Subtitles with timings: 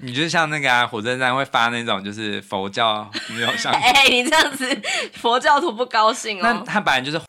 [0.00, 4.80] 你就像那个、啊、火车站会发那种就是佛教没有像， 哎、欸，你这样子
[5.14, 6.42] 佛教徒不高兴哦。
[6.44, 7.20] 那他本来就是。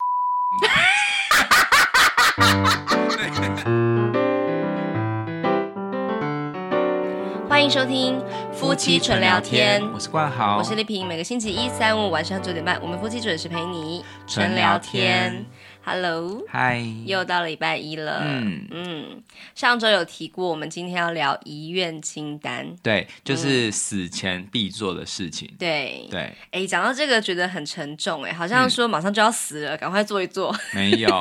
[7.48, 8.18] 欢迎收听
[8.52, 11.06] 夫妻纯聊天，我是冠豪，我是丽萍。
[11.06, 15.44] 每个星期一、三、五晚上九点半，我们夫妻准时陪你纯聊天。
[15.82, 18.22] Hello，嗨，又到了礼拜一了。
[18.22, 19.22] 嗯嗯，
[19.54, 22.66] 上周有提过，我们今天要聊遗愿清单。
[22.82, 25.48] 对，就是死前必做的事情。
[25.52, 30.54] 嗯、对对，哎，讲到这个觉得很沉重，哎，好像说马上就要死了，嗯、赶快做一做。
[30.74, 31.20] 没有，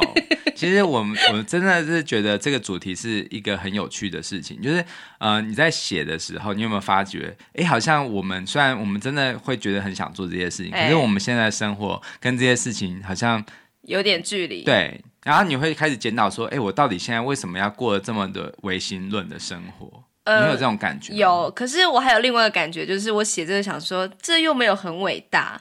[0.56, 4.84] 其实我们 我们真的是觉得这个主题是一个很有趣的事情，就是
[5.20, 13.44] 呃，你在写的时候，你有没有发觉，哎，好像我们虽然我们真的会觉得很想做这些事情，可是我们现在生活跟这些事情好像。
[13.90, 20.04] 有点距离，对，然后你会开始检讨说，哎，我到底现在为什么要过这么的唯心论的生活？
[20.26, 21.12] 呃、你有这种感觉？
[21.16, 25.60] 有，可是我还有另外一个感觉，就是我写这个想说，这又没有很伟大。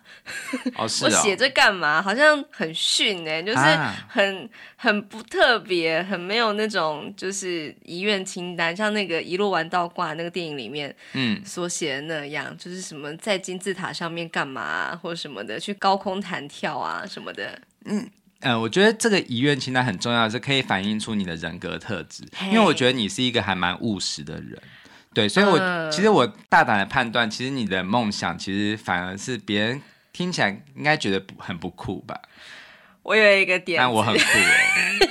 [0.77, 1.09] 哦， 是哦。
[1.09, 2.03] 我写这干嘛？
[2.03, 3.59] 好像很逊哎，就是
[4.09, 18.07] 很、啊、很不特别，很没有那种就是遗愿清单，像那个一路玩倒挂那个电影里面，嗯，所写的那样，嗯、就是什么在金字塔上面干嘛、啊，或者什么的，去高空弹跳啊什么的，嗯。
[18.41, 22.23] 呃，我觉得这个遗愿清单很重要，是可以反映出你的人格特质。
[22.45, 24.57] 因为我觉得你是一个还蛮务实的人，
[25.13, 32.21] 对，所以我，其实我大胆的判断，其实你的梦想其实反而是别人听起来应该觉得很不酷吧。
[33.03, 34.21] 我有一个点，但我很酷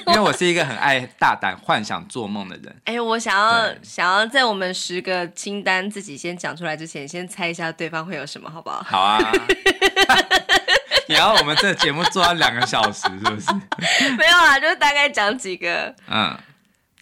[0.05, 2.75] 哦，因为我是一个很爱大胆幻想做梦的人。
[2.85, 8.83] 哎，我想要想要在我们十个清单自己先讲出来之前，先猜一下对方会有什么，好不好？
[8.83, 9.19] 好啊。
[11.15, 13.51] 然后我们这个节目做到两个小时，是不是？
[14.17, 15.93] 没有啊，就大概讲几个。
[16.07, 16.37] 嗯，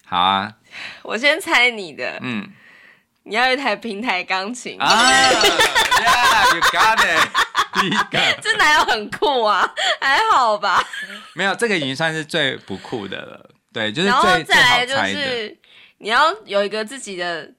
[0.06, 0.54] 好啊。
[1.04, 2.20] 我先猜你的。
[2.22, 2.48] 嗯，
[3.24, 4.80] 你要一台平台钢琴。
[4.80, 7.30] 啊，Yeah，you got it。
[7.80, 8.20] 第一个。
[8.42, 9.74] 这哪有很酷啊？
[10.00, 10.84] 还好吧。
[11.34, 13.50] 没有，这个已经算是最不酷的了。
[13.74, 15.58] 对，就是最然后再来就是的
[15.98, 17.50] 你要有一个自己的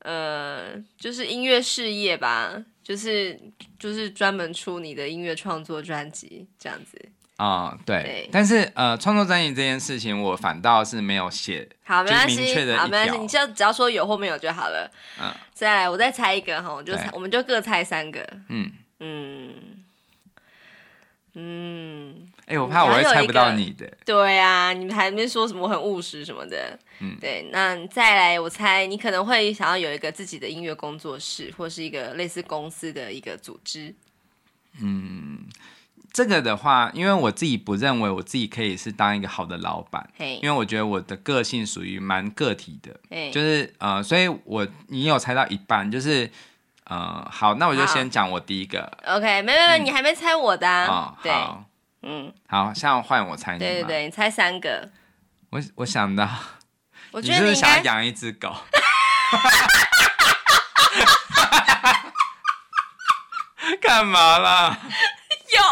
[0.00, 2.52] 呃，就是音乐事业吧。
[2.84, 3.40] 就是
[3.78, 8.02] 就是专门出你的音乐创作专辑这样子啊、哦，对。
[8.02, 14.88] 对但是呃，创作专辑这件事情，我反倒是没有写好，没关系，好，没关系，你就只要说有或没有就好了。
[15.18, 18.20] 嗯，再来，我再猜一个哈，我就猜，我们就各猜三个。
[18.48, 18.70] 嗯
[19.00, 19.54] 嗯
[21.32, 22.28] 嗯。
[22.46, 23.90] 哎、欸，我怕我会猜不到你的。
[24.04, 26.78] 对啊，你们还没说什么我很务实什么的。
[27.00, 33.94] 嗯，对，那再来，我猜你可能会想要有一个自己的音乐工作室，或是一个类似公司的一个组织。
[34.82, 35.46] 嗯，
[36.12, 46.30] 这个的话，因为我自己不认为我自己可以是当一个好的老板，因为我觉得我的个性属于蛮个体的，嘿就是呃，所以我你有猜到一半，就是
[46.84, 48.82] 呃，好，那我就先讲我第一个。
[49.06, 50.86] OK，没没没，嗯、你还没猜我的啊。
[50.86, 51.32] 哦、对。
[51.32, 51.64] 好
[52.06, 53.58] 嗯，好，现在换我猜你。
[53.58, 54.90] 对对对，你猜三个。
[55.50, 56.28] 我我想到，
[57.12, 58.54] 我觉得你是不是想要养一只狗？
[63.80, 64.78] 干嘛啦？
[65.54, 65.62] 有。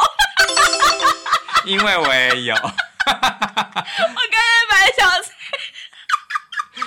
[1.70, 2.54] 因为我也有。
[2.56, 2.62] 我
[3.10, 5.30] 刚才买小菜。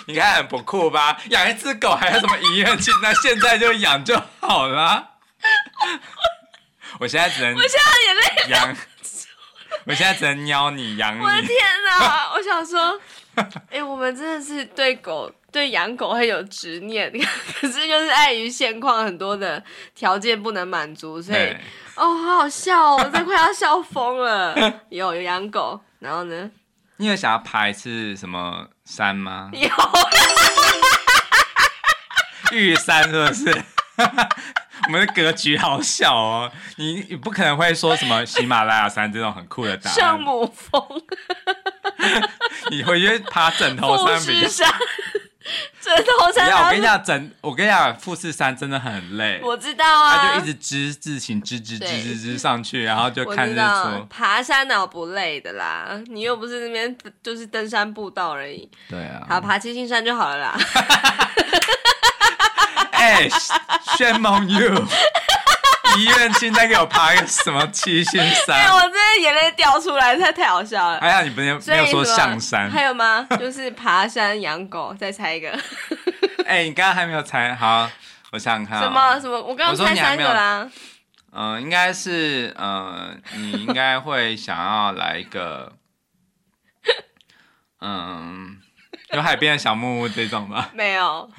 [0.08, 1.18] 你看很不酷吧？
[1.30, 3.14] 养一只狗还有什么遗愿清单？
[3.14, 5.12] 那现在就养就好了。
[7.00, 8.76] 我现在只能，我现在眼泪养。
[9.86, 11.22] 我现在只能喵你养你。
[11.22, 11.50] 我的天
[12.00, 12.32] 哪！
[12.34, 13.00] 我想说，
[13.36, 17.12] 哎、欸，我们真的是对狗、对养狗很有执念，
[17.62, 19.64] 可是就是碍于现况很多的
[19.94, 21.56] 条件不能满足，所以
[21.96, 24.56] 哦，好好笑哦，我真快要笑疯了。
[24.90, 26.50] 有有养狗，然后呢？
[26.98, 29.52] 你有想要爬一次什么山吗？
[29.54, 29.70] 有，
[32.52, 33.64] 玉山是不是？
[34.88, 39.96] 我们的格局好小哦，你你不可能会说什么喜马拉雅山这种很酷的答案。
[39.96, 40.82] 圣母峰，
[42.70, 44.48] 你回去爬枕头山比较。
[44.48, 44.72] 山，
[45.82, 46.50] 枕头山。
[46.52, 49.40] 我跟你讲，枕我跟你讲，富士山真的很累。
[49.44, 50.18] 我知道啊。
[50.18, 54.06] 他就一直直自行直直直直直上去，然后就看日出。
[54.10, 56.00] 爬山哪不累的啦？
[56.08, 58.70] 你又不是那边就是登山步道而已。
[58.90, 59.26] 对啊。
[59.30, 60.58] 好，爬七星山就好了啦。
[62.92, 63.28] 哎
[63.98, 64.88] ，shame on you！
[65.98, 68.54] 医院清单给我爬一个什么七星山？
[68.58, 70.98] 哎，我真的眼泪掉出来，太太好笑了。
[70.98, 72.70] 哎呀，你不是没有说象山？
[72.70, 73.26] 还有吗？
[73.40, 75.58] 就是爬山、养狗，再猜一个。
[76.46, 77.90] 哎，你刚刚还没有猜，好，
[78.32, 78.82] 我想想看。
[78.82, 79.42] 什么什么？
[79.42, 80.70] 我刚刚猜三个啦。
[81.32, 85.72] 嗯，应该是，嗯，你应该会想要来一个，
[87.80, 88.58] 嗯。
[89.12, 90.70] 有海边的小木屋这种吗？
[90.74, 91.30] 没有。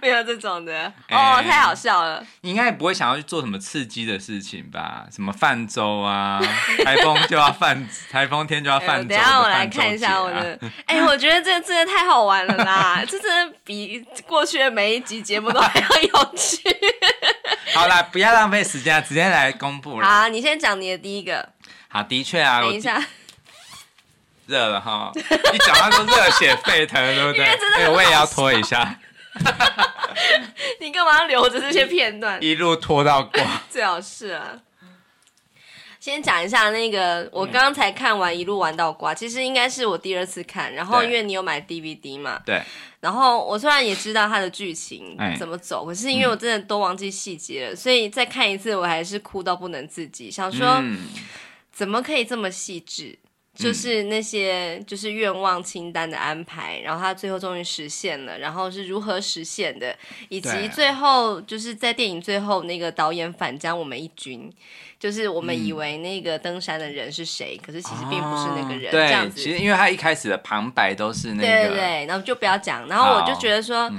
[0.00, 2.24] 没有这种的，哦，太好笑了。
[2.40, 5.04] 你应该也不会想要去做什么刺激的事情吧？
[5.12, 6.40] 什么泛舟啊，
[6.84, 9.08] 台风就要泛，台风天就要泛舟。
[9.08, 13.04] 等下我来看一下我的，哎，我觉得这真的太好玩了啦！
[13.06, 16.58] 这真的比过去的每一集节目都还要有趣。
[17.72, 20.06] 好啦，不要浪费时间，直接来公布了。
[20.06, 21.48] 好，你先讲你的第一个。
[21.88, 23.00] 好，的确啊，等一下。
[24.46, 27.46] 热了哈， 一讲话都热血沸腾，对不对？
[27.76, 28.98] 对，我也要拖一下。
[30.80, 32.42] 你干嘛要留着这些片段？
[32.42, 34.58] 一路拖到挂，最好是啊。
[35.98, 40.74] 先讲一下那个，我刚刚才看完，一路玩到挂，其实应该是我第二次看。
[40.74, 42.60] 然后因为你有买 DVD 嘛，对。
[42.98, 50.82] 然后我虽然也知道它的剧情怎么走，可是因为我真的都忘记细节了，所以再看一次，我还是哭到不能自己，想说
[51.72, 53.16] 怎么可以这么细致。
[53.54, 59.94] 就是那些就是愿望清单的安排，然后他最后终于实现了，然后是如何实现的，
[60.30, 64.50] 以及最后就是在电影最后那个导演反将我们一军，
[64.98, 69.38] 就是我们以为那个登山的人是谁，可是其实并不是那个人，这样子。
[69.38, 73.90] 其实因为他一开始的旁白都是那个，对对对，然后就不要讲，然后我就觉得说。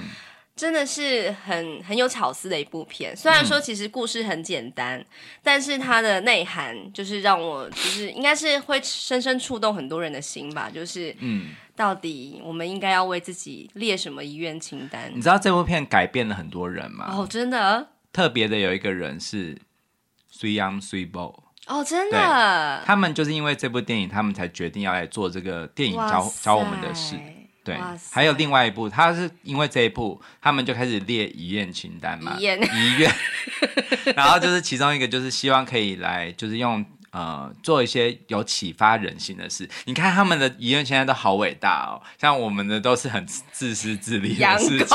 [0.56, 5.06] 真的是很很有巧思的一部片，虽然说其实故事很简单，嗯、
[5.42, 10.70] 但是它的内涵就是让我就是应该是会深深触动很多人的心吧。
[10.72, 15.12] 就是，嗯，到底我们应该要为自己列什么遗愿清单？
[15.16, 17.08] 你知道这部片改变了很多人吗？
[17.10, 17.88] 哦，真的。
[18.12, 19.58] 特别的有一个人是
[20.32, 21.44] Sui Young Sui Bo。
[21.66, 22.84] 哦，真的。
[22.86, 27.16] 他们就是因为这部电影，他们才决定要来做这个电影教教我们的事。
[27.64, 27.80] 对，
[28.12, 33.10] 还有另外一部，他是因为这一部，他们就开始列遗愿清单嘛，遗愿，遗愿，
[34.18, 39.70] 然后就是其中一个就是希望可以来，就是用呃做一些有启发人心的事。
[39.86, 44.86] 你看他们的遗愿清单都好伟大哦，像我们的都是很自私自利的事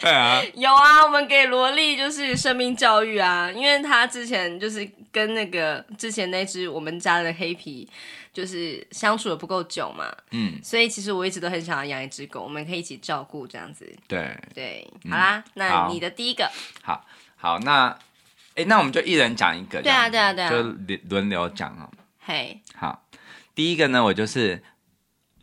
[0.00, 7.88] 对啊，有啊，我们给萝莉就是生命教育啊，因为他之前就是跟那个之前那只我们家的黑皮。
[8.36, 13.90] 就是相处的不够久嘛，嗯，所以其实我一直都很想要养一只狗，我们可以一起照顾这样子。
[14.06, 16.46] 对对，好啦，嗯、那你的第一个，
[16.82, 17.02] 好
[17.36, 17.86] 好，那
[18.50, 21.90] 哎、欸，那我们就一人讲一个，对啊对啊对啊，就轮轮流讲哦。
[22.18, 23.08] 嘿，好，
[23.54, 24.62] 第一个呢，我就是。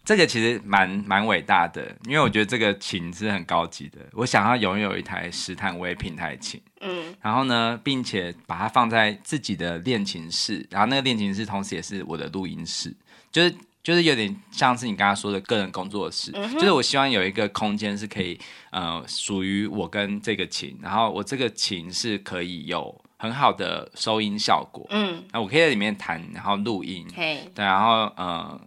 [0.05, 3.99] 这个其实蛮蛮伟大的，因为我觉得这个琴是很高级的。
[4.11, 12.93] 我想要拥有一台史坦威平台琴，嗯，然后呢，并且把它放在自己的练琴室，然后那个练琴室同时也是我的录音室，
[13.31, 18.39] 就是就是有点像是你刚刚说的个人工作室，嗯、就是我希望有一个空间是可以
[18.71, 27.49] 呃属于我跟这个琴，然后我这个琴是可以有很好的收音效果，嗯，那我可以在里面弹，然后录音，嘿。
[27.55, 28.59] 对，然后呃。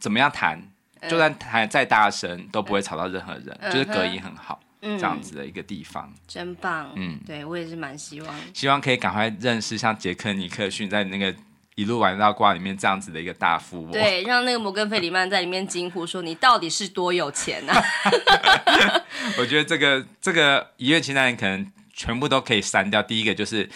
[0.00, 0.62] 怎么样弹？
[1.08, 6.92] 就算弹再大声，都不会吵到任何人，嗯、就是隔音很好，嗯、这样子的一个地方，真棒。
[6.96, 11.34] 嗯，对我也是蛮希望，希望可以赶快认识像杰克尼克逊在那个
[11.74, 13.92] 一路玩到挂里面这样子的一个大富翁。
[13.92, 17.82] 对， 让那个摩根费里曼在里面惊呼说：“你到底是多有钱啊？”
[19.38, 23.02] 我觉得这个这个遗愿清单可能全部都可以删掉。
[23.02, 23.68] 第一个就是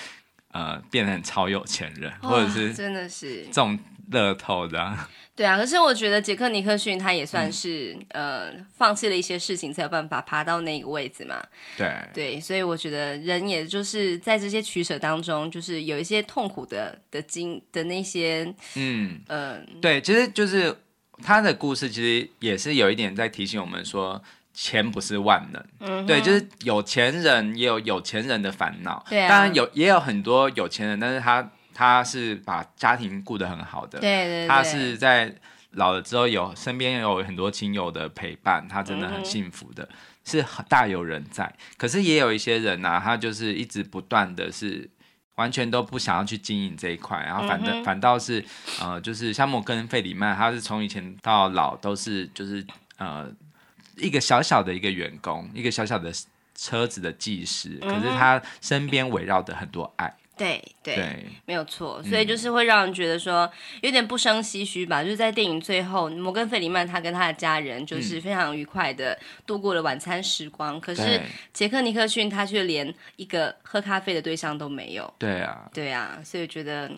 [0.52, 3.78] 呃，变得很超有钱人，或者是真的是中
[4.12, 4.96] 乐透的。
[5.34, 11.42] 对啊，可是我觉得杰克尼克逊他也算是、嗯、呃放弃了一些事情，才有办法爬到那个位置嘛。
[11.74, 20.76] 对对，所以我觉得人也就是在这些取舍当中，就是有一些痛苦的的经的那些嗯嗯，呃、对，其实就是
[21.22, 25.64] 他的故事其实也是有一点在提醒我们说，钱不是万能。
[25.80, 29.02] 嗯，对，就是有钱人也有有钱人的烦恼。
[29.08, 31.50] 对啊，当然有也有很多有钱人，但是他。
[31.74, 35.34] 他是把家庭顾得很好的，对对对，他是在
[35.72, 39.88] 老了之后有身边有很多亲友的陪伴，他真的很幸福的，
[40.24, 41.50] 是大有人在。
[41.76, 44.88] 可是也有一些人啊，他就是一直不断的是
[45.36, 48.44] 完全都不想要去经营这一块，然后反正、嗯、反倒是
[48.80, 52.64] 呃，就是像摩根费里曼，他是从以前到老都是就是
[52.98, 53.26] 呃
[53.96, 56.12] 一个小小的一个员工，一个小小的
[56.54, 60.14] 车子的技师，可是他身边围绕的很多爱。
[60.34, 63.48] 对对，没有错，所以就是会让人觉得说
[63.82, 65.02] 有点不生唏嘘吧。
[65.02, 70.76] 嗯、就是在电影最后，摩根费里曼他跟他的家人就是非常愉快的度过了晚餐时光。
[70.76, 71.20] 嗯、可是
[71.52, 75.14] 杰克尼克逊他却连一个喝咖啡的对象都没有。
[75.18, 76.90] 对啊，对啊，所以觉得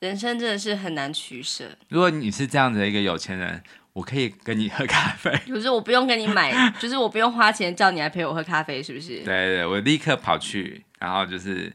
[0.00, 1.64] 人生真的是很难取舍。
[1.88, 9.20] 如果你是这样子的一个有钱人，我可以跟你喝咖啡，可是我不用跟你买， 就是我不用花钱叫你来陪我喝咖啡，是不是？
[9.20, 11.72] 对对，我立刻跑去，然后就是。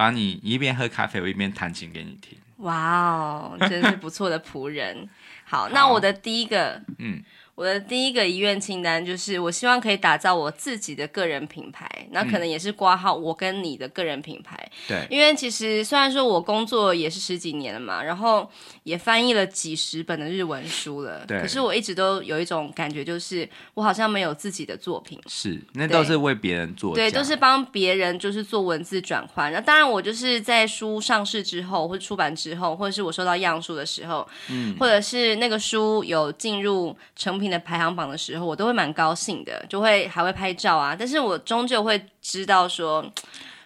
[0.00, 2.38] 帮你一边喝咖啡，我一边弹琴给你听。
[2.64, 5.06] 哇哦，真是不错的仆人。
[5.44, 7.22] 好，好，那我的第一个，嗯，
[7.60, 14.56] 我的第一个遗愿清单就是，我希望可以打造我自己的个人品牌，那可能也是挂号我跟你的个人品牌。
[14.88, 18.50] 对、嗯，因为其实虽然说我工作也是十几年了嘛，然后
[18.84, 25.20] 也翻译了几十本的日文书了，对，可是我一直都有一种感觉，就是我好像没有自己的作品。
[25.26, 29.52] 是，那都是为别人做，对，都是帮别人就是做文字转换。
[29.52, 40.94] 那当然，我就是在书上市之后，或者出版之后，或者是我收到样书的时候，嗯，或者是那个书有进入成品的排行榜的时候，我都会蛮高兴的，就会还会拍照啊。
[40.98, 43.04] 但是我终究会知道说，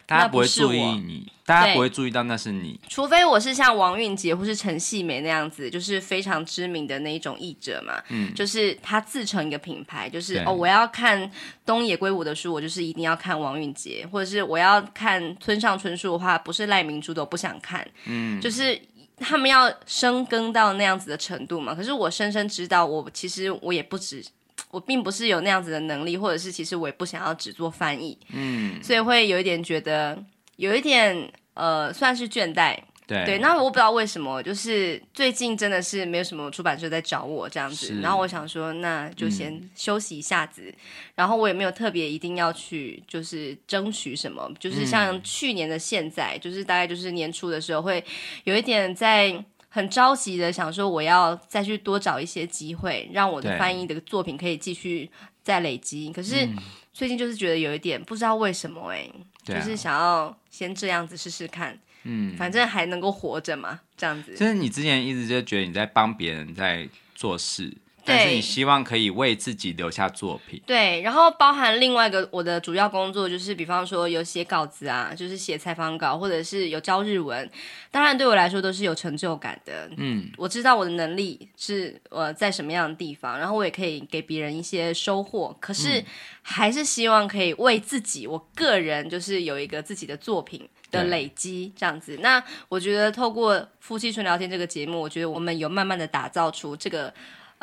[0.06, 8.02] 大家不会注意你，大家不会注意到那是你，除非我是像王韵杰或是陈细梅那样子，就是非常知名的那一种译者嘛。
[8.08, 11.30] 嗯，就是他自成一个品牌，就是哦，我要看
[11.66, 17.86] 东野圭吾的书，我就是一定要看王韵杰，或者是我要看村上春树的话，不是赖明珠的我不想看。
[18.06, 18.80] 嗯，就是。
[19.18, 21.74] 他们要深耕到那样子的程度嘛？
[21.74, 24.24] 可是我深深知道，我其实我也不止，
[24.70, 30.18] 我并不是有那样子的能力，或者是其实我也不想要只做翻译，嗯，所以会有一点觉得，
[30.56, 32.76] 有一点呃，算是倦怠。
[33.06, 40.74] 对，对，那我不知道为什么，就是最近真的是没有什么出版社在找我这样子，然后我想说，那就先休息一下子，嗯、
[41.16, 48.02] 然后我也没有特别一定要去，就是争取什么，就是像去年的现在，嗯、就是大概就是年初的时候，会
[48.44, 55.10] 有一点在很着急的想说，我要再去多找一些机会，让我的翻译的作品可以继续
[55.42, 56.10] 再累积。
[56.10, 56.48] 可是
[56.94, 59.12] 最近就是觉得有一点不知道为什么、欸，
[59.48, 61.78] 哎、啊，就是想要先这样子试试看。
[62.04, 64.34] 嗯，反正还能够活着嘛，这样子。
[64.36, 67.72] 就是你之前一直就觉得你在帮别人在做事，
[68.04, 70.62] 但是你希望可以为自己留下作品。
[70.66, 77.50] 对，然后包含另外一个我的主要工作就是，比方说有写稿子啊，就是写采访稿，或者是有教日文。
[77.90, 79.90] 当然对我来说都是有成就感的。
[79.96, 85.56] 嗯，我知道我的能力是呃在什么样的地方，然后我也可以给别人一些收获。
[85.60, 86.04] 可是
[86.42, 90.68] 还是希望可以为自己，我个人就是有一个自己的作品。
[90.90, 97.12] 的累积这样子，那我觉得透过夫妻纯聊天这个节目，我觉得我们有慢慢的打造出这个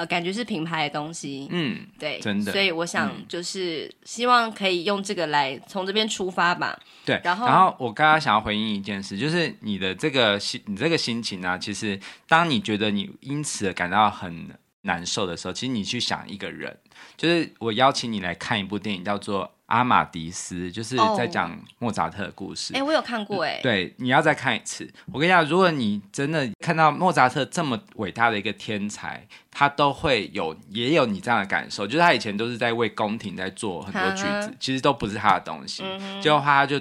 [0.01, 6.77] 呃感觉是品牌的东西，嗯，对，真的，所以我想就是希望可以用这个来从这边出发吧。
[7.05, 14.50] 对，然后然后我刚刚想要回应一件事，就是你的这个心，你这个心情呢、啊，其实当你觉得你因此感到很
[14.81, 16.75] 难受的时候，其实你去想一个人，
[17.15, 19.51] 就是我邀请你来看一部电影，叫做。
[19.72, 22.74] 阿玛迪斯就是在讲莫扎特的故事。
[22.74, 22.86] 哎、oh.
[22.86, 23.62] 欸，我有看过哎。
[23.63, 24.86] 对，你要再看一次。
[25.13, 34.54] 我跟你讲，如果你真的看到莫扎特这么伟大的一个天才，他都会有也有你这样的感受，就是他以前都是在为宫廷在做很多曲子，uh.
[34.60, 35.84] 其实都不是他的东西。
[36.22, 36.80] 结果他就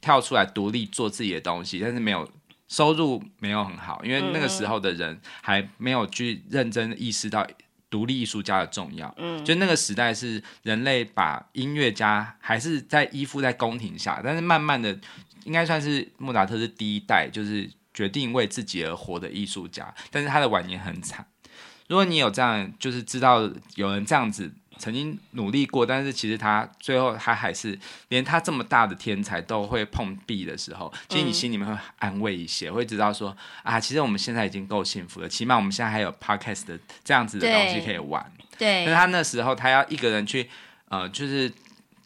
[0.00, 2.28] 跳出来独立做自己的东西，但是没有
[2.68, 7.44] 收入，没有很好，因为那个时候的人还没有去认真意识到。
[7.90, 14.98] 独立艺术家的重要，嗯，就那个时代是人类把音乐家还是在依附在宫廷下，但是慢慢的，
[15.44, 21.26] 应该算是莫扎特是第一代，就是决定为自己而活的艺术家，但是他的晚年很惨。
[21.88, 24.52] 如果你有这样，就是知道有人这样子。
[24.78, 38.24] 曾经努力过，但是其实他最后他还是连他这么大的天才都会碰壁的时候，其实你心里面会安慰一些，嗯、会知道说啊，其实我们现在已经够幸福了，起码我们现在还有 podcast 的这样子的东西可以玩。
[38.56, 38.84] 对。
[38.84, 40.48] 但是他那时候他要一个人去
[40.88, 41.52] 呃，就是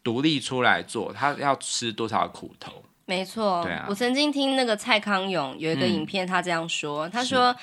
[0.03, 2.83] 独立出来做，他要吃多少苦头？
[3.05, 7.53] 没错，对啊，我曾经听那个蔡康永有一个影片，他这样说，嗯、他说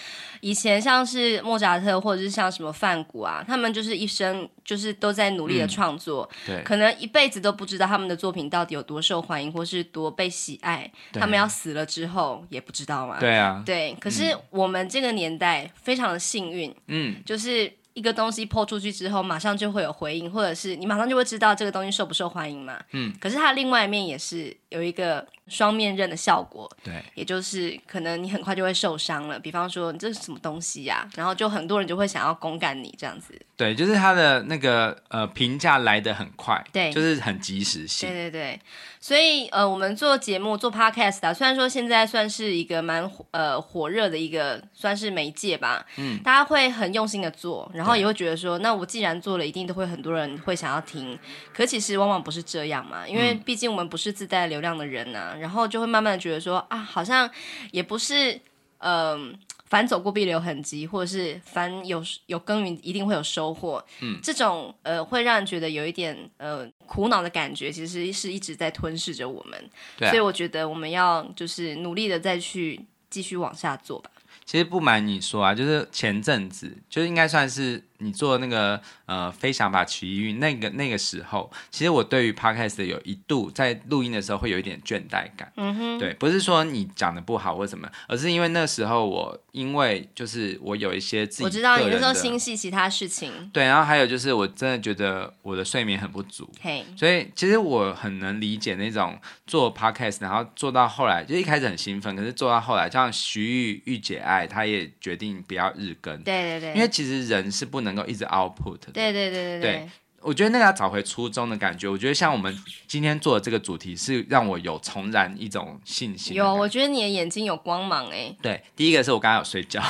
[0.41, 17.73] 以前像是莫扎特或者是像什么范谷啊，他们就是一生就是都在努力的创作，嗯、对，可能一辈子都不知道他们的作品到底有多受欢迎或是多被喜爱，他们要死了之后也不知道嘛，对啊，对，可是我们这个年代非常的幸运，嗯，就是。
[17.93, 22.79] 一个东西抛出去之后，马上就会有回应，或者是你马上就会知道这个东西受不受欢迎嘛。
[22.93, 23.13] 嗯。
[23.21, 26.71] 可是它另外一面也是有一个双面刃的效果。
[26.83, 26.95] 对。
[27.15, 29.39] 也就是可能你很快就会受伤了。
[29.39, 31.09] 比方说，你这是什么东西呀？
[31.15, 33.35] 然后就很多人就会想要攻干你这样子。
[33.57, 36.65] 对，就是他的那个呃评价来的很快。
[36.73, 36.91] 对。
[36.93, 38.09] 就是很及时性。
[38.09, 38.61] 对对对。
[38.99, 45.85] 所以呃，我们做节目做 podcast 啊，虽然说现在算是一个蛮呃火热的一个算是媒介吧。
[45.97, 46.19] 嗯。
[46.23, 51.19] 大家会很用心的做，然后也会觉得说，那我既然做了，一定都会很多人会想要听。
[51.53, 55.37] 可其实往往不是这样嘛，因为毕竟我们不是自带流量的人呐、啊。
[55.41, 57.29] 然后就会慢慢的觉得说，啊，好像
[57.73, 58.33] 也不是，
[58.79, 59.33] 嗯、呃，
[59.67, 63.85] 凡走过必留痕迹，或者是凡有有耕耘一定会有收获。
[64.01, 69.71] 嗯，这种呃会让人觉得有一点呃苦恼的感觉，其实是一直在吞噬着我们。
[69.97, 74.11] 对、啊，所以我觉得我们要就是努力的再去继续往下做吧。
[74.45, 85.53] 其实不瞒你说啊，就是前阵子，就应该算是你做那个呃飞翔吧奇遇那个那个时候，其实我对于 podcast 有一度在录音的时候会有一点倦怠感。
[85.57, 93.51] 嗯哼，对，不是说你讲的不好或什么，而是因为那时候我因为就是我有一些自己，我知道你那时候心系其他事情。
[93.53, 96.51] 对，然后还有就是我真的觉得我的睡眠很不足。
[96.61, 106.17] 嘿，所以其实我很能理解那种做 podcast，然后做到后来就一开始很兴奋，可是做到后来，像徐玉玉姐爱，她也决定不要日更。
[106.23, 108.93] 对对对，因为其实人是不能够一直 output 的。
[108.93, 111.89] 对对对对对，对，我觉得那个要找回初衷的感觉。
[111.89, 112.57] 我觉得像我们
[112.87, 116.35] 今天做的这个主题，是让我有重燃一种信心。
[116.35, 118.35] 有，我觉得你的眼睛有光芒哎。
[118.43, 119.83] 对，第一个是我刚刚有睡觉，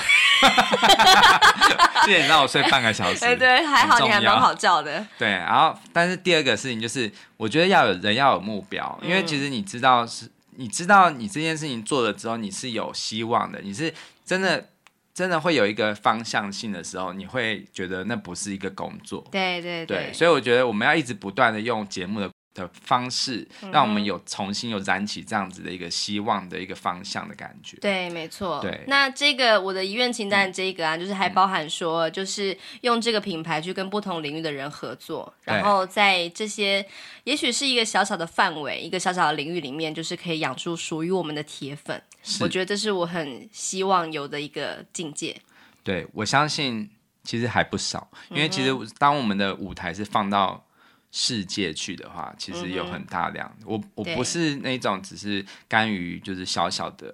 [2.05, 3.21] 谢谢你让我睡半个小时。
[3.21, 5.05] 对 对，还好你还蛮好叫的。
[5.19, 13.93] 对，然后但是第二个事情就是，我觉得要有人要有目标，因为其实你知道是，你知道你这件事情做了之后，你是有希望的，你是
[14.25, 14.69] 真的。
[15.13, 19.27] 真的会有一个方向性的时候，你会觉得那不是一个工作。
[19.31, 27.77] 对对对，对，所以我觉得我们要一直不断的用节目的的方式，让我们有重新有燃起这样子的一个希望的一个方向的感觉。
[27.81, 28.61] 对，没错。
[28.61, 36.85] 对，那这个我的遗愿清单这个啊，嗯、就是还包含说，就是用这个品牌去跟不同领域的人合作，嗯、然后在这些
[37.23, 42.03] 也许是一个小小的范围，一个小小的领域里面，就是可以养出属于我们的铁粉。
[42.41, 45.41] 我觉得这是我很希望有的一个境界。
[45.83, 46.91] 对，我相信
[47.25, 50.65] 其实还不少，因为其实当我们的舞台是放到。
[51.13, 53.53] 世界去的话，其实有很大量。
[53.63, 57.13] 嗯、我我不是那种只是甘于就是小小的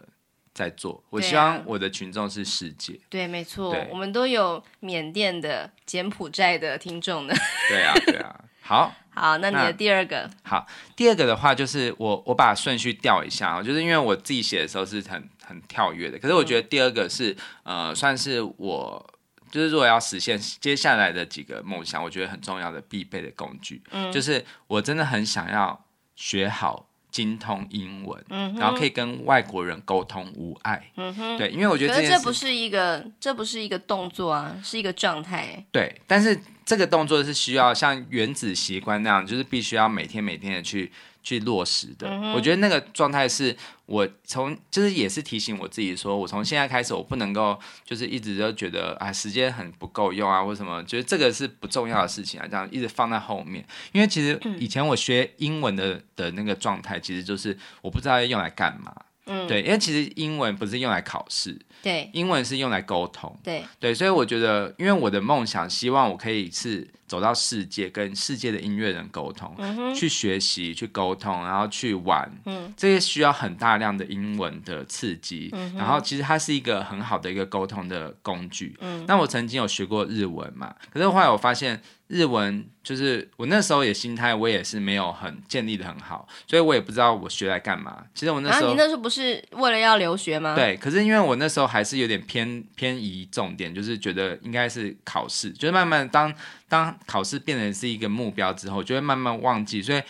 [0.53, 2.93] 在做，我希望我的群众是世界。
[3.09, 7.33] 对，啊、对，没错，我们都有缅甸的、柬埔寨的听众呢。
[7.71, 8.45] 对啊，对啊。
[8.61, 17.33] 好，好，那你的第二个，好，第二个的话就是我我把顺序调一下啊，就是因为我自己写的时候是很很跳跃的，可是我觉得第二个是、
[17.65, 19.11] 嗯、呃，算是我。
[19.49, 40.93] 就是如果要实现接下来的几个梦想，我觉得很重要的必备的工具，嗯，就是我真的很想要学好精通英文，嗯，然后可以跟外国人沟通无碍，嗯哼，对，因为我觉得这这不是一个这不是一个动作啊，是一个状态，对，但是这个动作是需要像原子习惯那样，就是必须要每天每天的去。
[41.27, 53.67] 去落实的，嗯、我觉得那个状态是我从就是也是提醒我自己说，我从现在开始我不能够就是一直都觉得啊时间很不够用啊，或什么，觉得这个是不重要的事情啊，这样一直放在后面。
[53.91, 58.95] 因为其实以前我学英文的的那个状态，其实就是我不知道要用来干嘛。
[59.25, 81.81] 嗯，对，因为其实英文不是用来考试，对，英文是用来沟通，对，对，所以我觉得，因为我的梦想，希望我可以是走到世界，跟世界的音乐人沟通，嗯、去学习，去沟通，然后去玩，嗯，这些需要很大量的英文的刺激，嗯，然后其实它是一个很好的一个沟通的工具，嗯，那我曾经有学过日文嘛，可是后来我发现。
[82.09, 88.01] 日文就是我那时候也心态，我也是没有很建立的很好，所以我也不知道我学来干嘛。
[88.15, 90.55] 其实我那时候，啊、你那时候不是为了要留学吗？
[90.55, 96.33] 对，可是因为我那时候还是有点偏偏移重点，就是觉得应该是考试，就是慢慢当
[96.69, 100.03] 当考试变成是一个目标之后，就会慢慢忘记，所以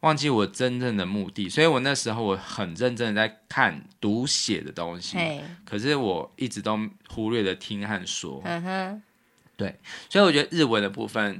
[0.00, 1.48] 忘记我真正的目的。
[1.48, 5.16] 所以我那时候我很认真的在看读写的东西，
[5.64, 6.78] 可是我一直都
[7.08, 8.40] 忽略了听和说。
[8.44, 9.02] 嗯哼。
[9.56, 9.78] 对，
[10.08, 11.38] 所以我觉得日文的部分，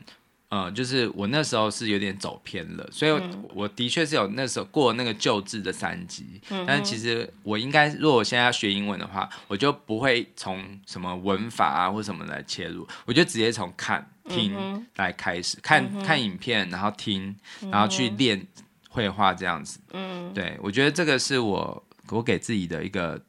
[0.50, 3.12] 呃，就是我那时候是有点走偏了，所以
[3.54, 17.34] 我的确是有那时候过那个旧制的三级，嗯、但是其实我应该，如果我现在要学英文的话，我就不会从什么文法啊或什么来切入，我就直接从看听来开始，看、嗯、看影片，然后听，
[17.70, 18.44] 然后去练
[18.88, 19.78] 绘画这样子。
[19.92, 23.20] 嗯，对，我觉得这个是我我给自己的一个。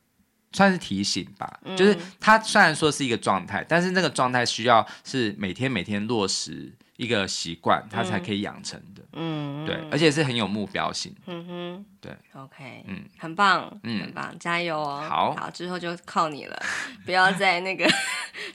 [0.54, 6.70] 算是提醒吧，嗯、就是它虽然说是一个状态，但是那个状态需要是每天每天落实
[7.02, 9.02] 一个习惯，它才可以养成的。
[9.14, 11.12] 嗯，对，而且是很有目标性。
[11.26, 15.04] 嗯哼，对，OK，嗯，很棒，嗯，很棒，加油哦。
[15.10, 16.64] 好，好，之后就靠你了，
[17.04, 17.90] 不要在那个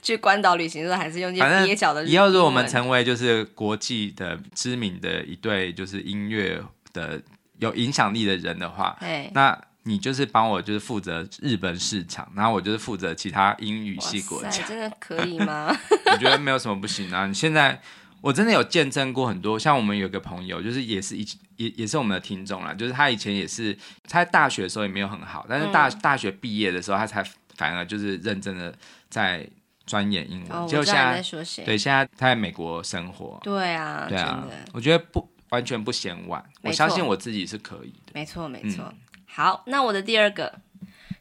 [0.01, 2.05] 去关岛旅行的时候还是用这些蹩脚的。
[2.05, 7.21] 以后如果我们成为就是国际的知名的一对就是音乐的
[7.59, 9.59] 有影响力的人的话，对，那。
[9.83, 14.49] 你就是帮我，就是负责日本市场，然后我就是负责其他英语系国家。
[14.67, 15.73] 真的可以 吗？
[16.11, 17.25] 我觉得没有什么不行啊。
[17.25, 17.81] 你现在
[18.21, 21.25] 我真的有见证过很多，像我们有个朋友，就是也是一
[21.55, 23.77] 也也是我们的听众啦，就是他以前也是
[24.07, 27.23] 他在大学的时候也没有很好，但是大、嗯、大学毕业的时候，他才
[27.55, 28.73] 反而就是认真的
[29.09, 29.47] 在
[29.85, 30.51] 钻研英文。
[30.51, 31.21] 哦、就现在？
[31.65, 33.39] 对，现在他在美国生活。
[33.43, 36.43] 对啊，对啊，我觉得不完全不嫌晚。
[36.61, 38.11] 我相信我自己是可以的。
[38.13, 38.83] 没错，没错。
[38.83, 38.97] 嗯
[39.29, 40.51] 好，那我的第二个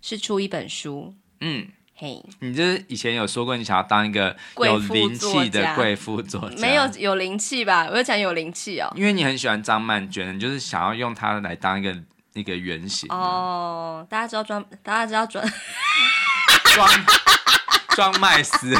[0.01, 7.87] 是出一本书，嗯，嘿，你就是以前有说过你想要当一个有灵气的贵妇作家，没有有灵气吧？
[7.91, 11.97] 我就讲有灵气哦，因为你很喜欢张曼娟，你就是想要用她来当一个
[12.35, 14.07] 那个原型哦。
[14.11, 15.43] 大家知道装，大家知道装
[16.75, 16.89] 装
[17.95, 18.77] 装麦斯。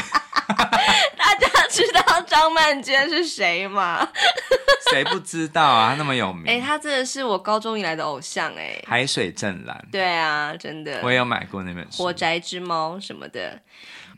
[2.37, 4.07] 张曼娟是谁嘛？
[4.93, 5.95] 谁不知道啊？
[5.97, 6.45] 那么有名。
[6.47, 8.85] 哎、欸，他真的是我高中以来的偶像哎、欸。
[8.87, 9.89] 海水正蓝。
[9.91, 11.01] 对啊，真的。
[11.03, 12.03] 我也有买过那本书。
[12.03, 13.59] 火宅之猫什么的。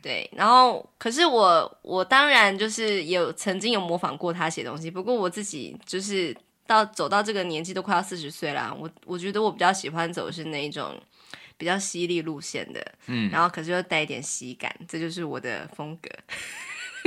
[0.01, 6.35] 对，然后可是我我当然就是有曾经有模仿过他写东西，不过我自己就是
[6.67, 11.01] 到走到这个年纪都快要四十岁了，我我觉得我比较喜欢走的是那一种
[11.57, 16.09] 比较犀利路线的，嗯，然后可是又带一点喜感，这就是我的风格。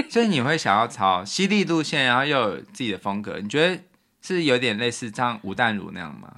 [0.11, 3.83] 所以你会想要朝犀利路线，然后又有自己的风格，你觉得
[4.21, 6.29] 是有点类似像吴淡如那样吗？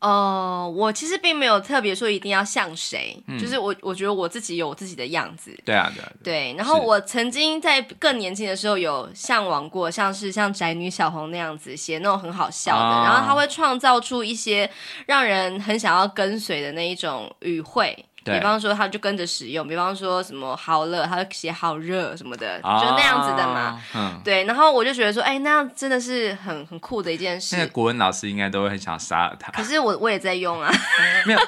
[0.00, 5.50] 哦、呃，我其实并没有特别说一定要像谁，嗯、就是我我觉得我自己有我自己的样子。
[5.64, 6.12] 对啊，对啊。
[6.22, 14.70] 对，对，然后我曾经在更年轻的时候有向往过，像是像宅女小红那样子写那种很好笑的，哦、然后他会创造出一些
[15.06, 18.04] 让人很想要跟随的那一种语汇。
[18.28, 19.66] 比方说，他就跟着使用。
[19.66, 23.82] 比方说什么好热，他就写好热什么的，哦、就那样子的嘛。
[23.94, 24.44] 嗯，对。
[24.44, 27.56] 然后我就觉得说，哎，那样真的是很很酷的一件事。
[27.56, 29.50] 那个国文老师应该都会很想杀了他。
[29.52, 30.70] 可是我我也在用啊。
[31.26, 31.40] 没有。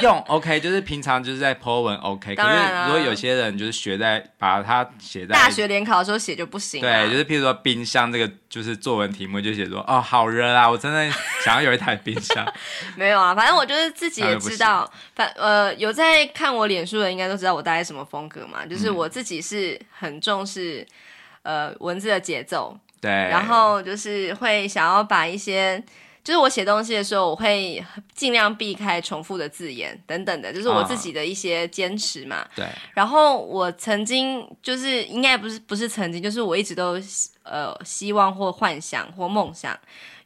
[0.00, 2.48] 用 OK，就是平常就是在 po 文 OK，可是
[2.86, 6.80] 如果有些人就是学在把它写在大学联考的时候写就不行。
[6.80, 11.10] 对，就是譬如说冰箱这个就是作文题目就写说哦好热啊，我真的
[11.44, 12.44] 想要有一台冰箱。
[12.96, 20.86] 没有啊，反正我就是自己也知道，反呃有在看我脸书的应该都知道我大概什么风格嘛，就是我自己是很重视
[21.42, 25.82] 呃文字的节奏，对，然后就是会想要把一些。
[26.24, 32.46] 就是我写东西的时候，我会尽量避开重复的字眼等等的，就是我自己的一些坚持嘛。
[32.54, 32.66] 对。
[32.94, 37.00] 然后我曾经就是应该不是不是曾经，就是我一直都
[37.42, 39.78] 呃希望或幻想或梦想。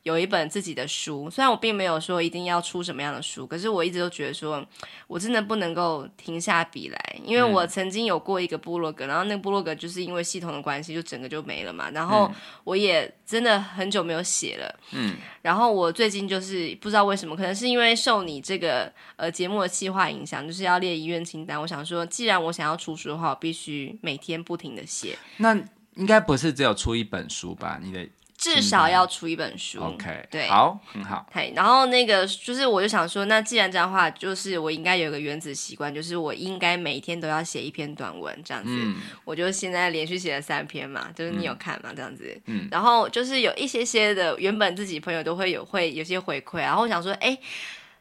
[0.07, 4.65] 有一本自己的书，虽然我并没有说一定要出什么样的书，可是我一直都觉得说，
[5.09, 11.91] 我真的不能够停下笔来，因为我曾经有过一个部落格，然后那个部落格就是因为系统的关系，就整个就没了嘛。
[11.91, 12.31] 然后
[12.63, 15.17] 我也真的很久没有写了，嗯。
[15.43, 21.61] 然后我最近就是不知道为什么，可能是因为受你这个呃节目的计划影响，就是要列医院清单。
[21.61, 25.19] 我想说，既然我想要出书的话，我必须每天不停的写。
[25.39, 25.53] 那
[25.97, 27.81] 应该不是只有出一本书吧？
[27.83, 28.09] 你的。
[28.47, 31.27] 至少要出一本书，OK，对，好，很好。
[31.35, 38.71] 对，然后那个就是，我就想说，那既然这样的话，就是我应该有一个原子习惯，就是我应该每天都要写一篇短文，这样子。
[38.71, 42.41] 嗯，我就现在连续写了三篇嘛，就是你有看嘛，这样子。
[42.47, 47.37] 嗯，然后就是有一些些的原本自己朋友都会有会有些回馈，然后我想说，哎，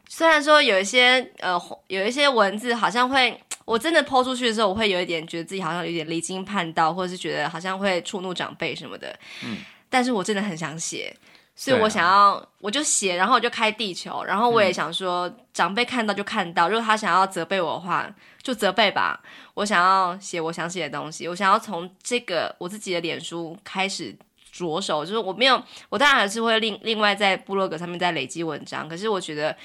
[0.07, 9.17] 虽然说有一些呃有一些文字好像会，我真的 po 出去的时候，我会有一点觉得自己好像有点离经叛道，或者是觉得好像会触怒长辈什么的。
[9.43, 9.57] 嗯。
[9.95, 11.15] 但是我真的很想写，
[11.55, 19.23] 所以我想要，啊、我就写，然后我就开地球，然后我也想说，嗯、长辈看到就看到，如果他想要责备我的话，就责备吧。
[19.53, 24.13] 我想要写我想写的东西，我想要从这个我自己的脸书开始
[24.51, 29.55] 着手，就是我没有，我当然还是会另另外在部落格上面再累积文章，可是我觉得，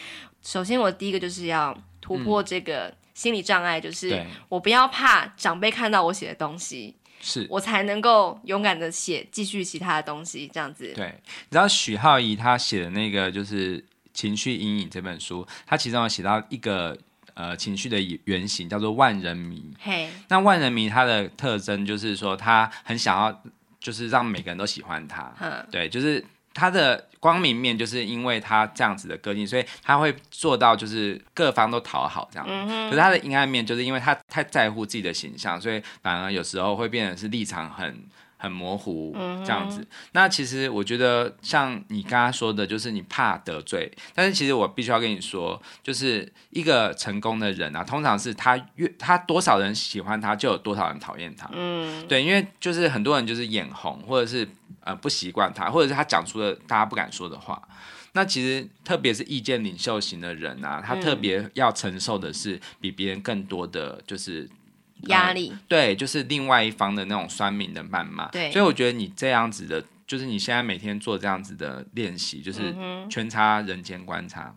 [0.44, 6.94] 首先我第一个就是要突破这个心理障碍，嗯、就是我不要怕长辈看到我写的东西。
[7.20, 10.92] 是我才能够勇敢的写，继续其他的东西，这样子。
[10.94, 13.78] 对，你知道许浩怡他写的那个就是
[14.12, 16.96] 《情绪阴影》这本书，他其中有写到一个
[17.34, 19.72] 呃情绪的原型叫做万人迷。
[19.80, 23.42] 嘿，那万人迷他的特征就是说他很想要，
[23.78, 25.32] 就是让每个人都喜欢他。
[25.40, 26.24] 嗯，对，就是。
[26.54, 32.46] 他的光明面就是因为他这样子的个性，所以他会做到就是各方都讨好这样。
[32.48, 32.88] 嗯。
[32.88, 38.04] 可是他的阴暗面就是因为他太在乎自己的形象，所以反而有时候会变得是立场很
[38.40, 39.80] 很模糊这样子。
[39.82, 39.86] 嗯。
[40.12, 51.48] 那其实我觉得像你刚刚说的，就是你怕得罪，但是其实我必须要跟你说，就是一个成功的人啊，通常是他越他多少人喜欢他，就有多少人讨厌他。
[51.52, 54.48] 嗯，对，因为就是很多人就是眼红或者是。
[54.82, 57.60] 呃，不习惯他，或者是他讲出了大家不敢说的话。
[58.12, 64.48] 那其实，特别是意见领袖型的人啊，他特别要承受的是比别人更多的就是
[65.08, 65.60] 压力、呃。
[65.68, 68.28] 对，就是另外一方的那种酸民的谩骂。
[68.28, 72.74] 对，所以我觉得你这样子的，就是你现在每天做这样子的练习，就是
[73.08, 74.54] 圈插人间观察，嗯、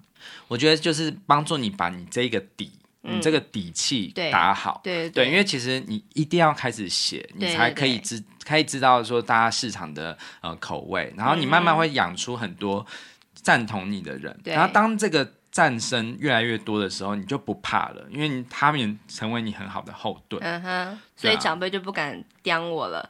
[0.48, 2.72] 我觉得就是帮助你把你这个底。
[3.06, 12.86] 你这个底气打好，对对，对，对，因为其实你一定要开始写，你才可以知可以知道说大家市场的呃口味，然后你慢慢会养出很多
[13.34, 20.42] 赞同你的人，然后当这个战声越来越多的时候，你就不怕了，因为他们成为你很好的后盾。
[20.44, 23.08] 嗯哼，所以长辈就不敢刁我了。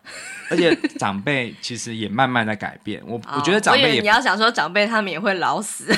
[0.49, 3.01] 而且长辈其实也慢慢在改变。
[3.07, 5.85] 我、哦、我觉得长辈也你要想说长辈他们也会老死。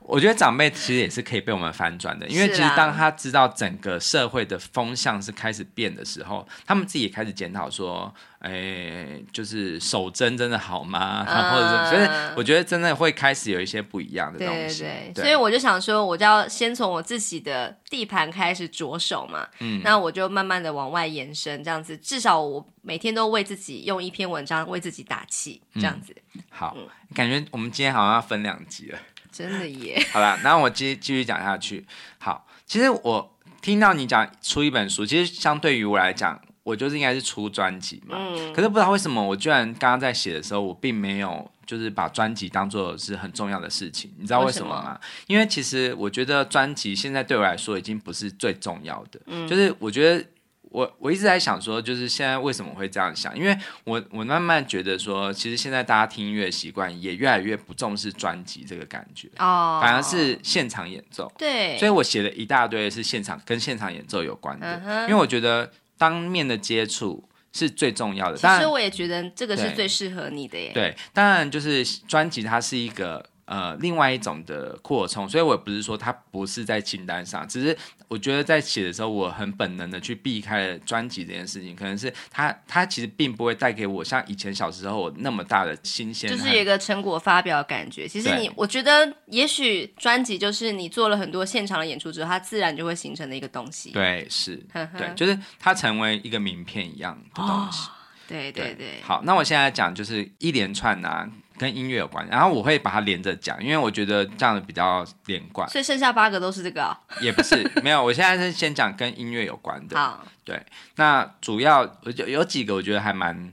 [0.00, 11.24] 我觉得长辈其实也是可以被我们反转的，因为其实当他知道整个社会的风向是开始变的时候，他们自己也开始检讨说，哎，就是手真真的好吗？
[11.28, 14.82] 嗯、 或者是，所以我觉得真的会开始有一些不一样的东西。
[14.82, 19.48] 对，对，对，对，所以我就想说，我就要先从我自己的地盘开始着手嘛。
[19.58, 26.14] 嗯，那我就慢慢的往外延伸，这样子，至少我每天都为自己用一篇文章为自己打气，这样子。
[26.34, 28.98] 嗯、好、嗯，感觉我们今天好像要分两集了。
[29.30, 30.02] 真的耶！
[30.12, 31.86] 好了，那我继继续讲下去。
[32.18, 38.16] 好，其实我听到你讲出一本书，其实相对于我来讲，我就是应该是出专辑嘛。
[38.18, 38.52] 嗯。
[38.52, 44.12] 可是不知道为什么，我居然刚刚在写的时候，我并没有就是把专辑当做是很重要的事情。
[44.18, 45.00] 你知道为什么吗？
[45.26, 49.20] 因为其实我觉得专辑现在对我来说已经不是最重要的。
[49.26, 49.48] 嗯。
[49.48, 50.24] 就是我觉得。
[50.70, 53.34] 我我一直在想说，就是现在为什么会这样想？
[53.34, 61.32] 因为我我慢慢觉得说，其实现在大家听音乐习惯也越来越不重视专辑这个感觉哦，反而是现场演奏。
[61.38, 68.38] 对，所以我写了一大堆是现场跟现场演奏有关的，嗯、因为我觉得当面的接触是最重要的。
[68.38, 70.70] 其实我也觉得这个是最适合你的耶。
[70.72, 73.28] 对，当然就是专辑它是一个。
[73.48, 77.74] 呃，另外一种的扩充，所以我也不是说它不是在清单上，只是
[78.06, 88.06] 我觉得在写的时候，我很本能的去避开了专辑这件事情，可能是它它其实并不会带给我像以前小时候那么大的新鲜，就是有一个成果发表的感觉。
[88.06, 93.92] 其实你，我觉得也许专辑就是你做了很多现场的演出之后，它自然就会形成的一个东西。
[93.92, 97.88] 对，是，对，就是它成为一个名片一样的东西。
[98.28, 99.00] 对对，对。
[99.02, 101.26] 好，那我现在讲就是一连串啊。
[101.58, 105.68] 跟音乐有关，然后我会把它连着讲，因为我觉得这样子比较连贯。
[105.68, 106.96] 所以剩下八个都是这个、哦？
[107.20, 108.02] 也不是，没有。
[108.02, 109.98] 我现在是先讲跟音乐有关的。
[109.98, 110.64] 好，对，
[110.96, 113.52] 那主要有有几个我觉得还蛮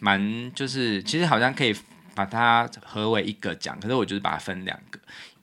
[0.00, 1.74] 蛮，就是其实好像可以
[2.14, 4.98] 把它合为一个讲，可是我就是把它分两个，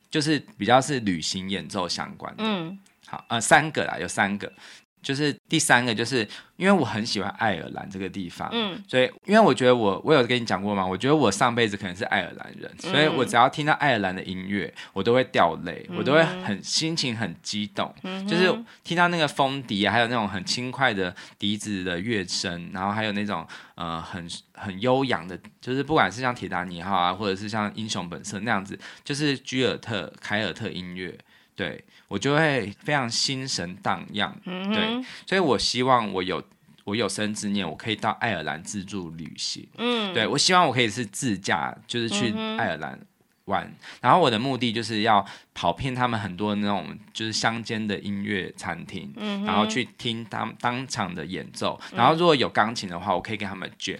[0.09, 2.43] 就是比较是旅行演奏相关的。
[2.45, 4.51] 嗯，好，呃，三个啦，有三个。
[5.01, 10.85] 就是第三个，就是因为我很喜欢爱尔兰这个地方，嗯，所以因为我觉得我我有跟你讲过吗？
[10.85, 31.17] 我觉得我上辈子可能是爱尔兰人，嗯，所以我只要听到爱尔兰的音乐，我都会掉泪，嗯，我都会很心情很激动，嗯，就是听到那个风笛啊，还有那种很轻快的笛子的乐声，然后还有那种呃很很悠扬的，就是不管是像铁达尼号啊，或者是像英雄本色那样子，就是居尔特凯尔特音乐，
[31.55, 31.83] 对。
[32.11, 36.43] 我就会非常心神荡漾，嗯，对，所以我希望我有
[36.83, 42.99] 我有生之年，我可以到爱尔兰自助旅行，嗯，对，我希望我可以是自驾，就是去爱尔兰
[43.45, 53.97] 玩，嗯，然后我的目的就是要跑遍他们很多那种就是乡间的音乐餐厅，嗯，然后去听当当场的演奏，然后如果有钢琴的话，我可以跟他们卷，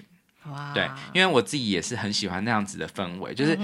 [0.47, 3.57] 哇，对，因为我自己也是很喜欢那样子的氛围，就是。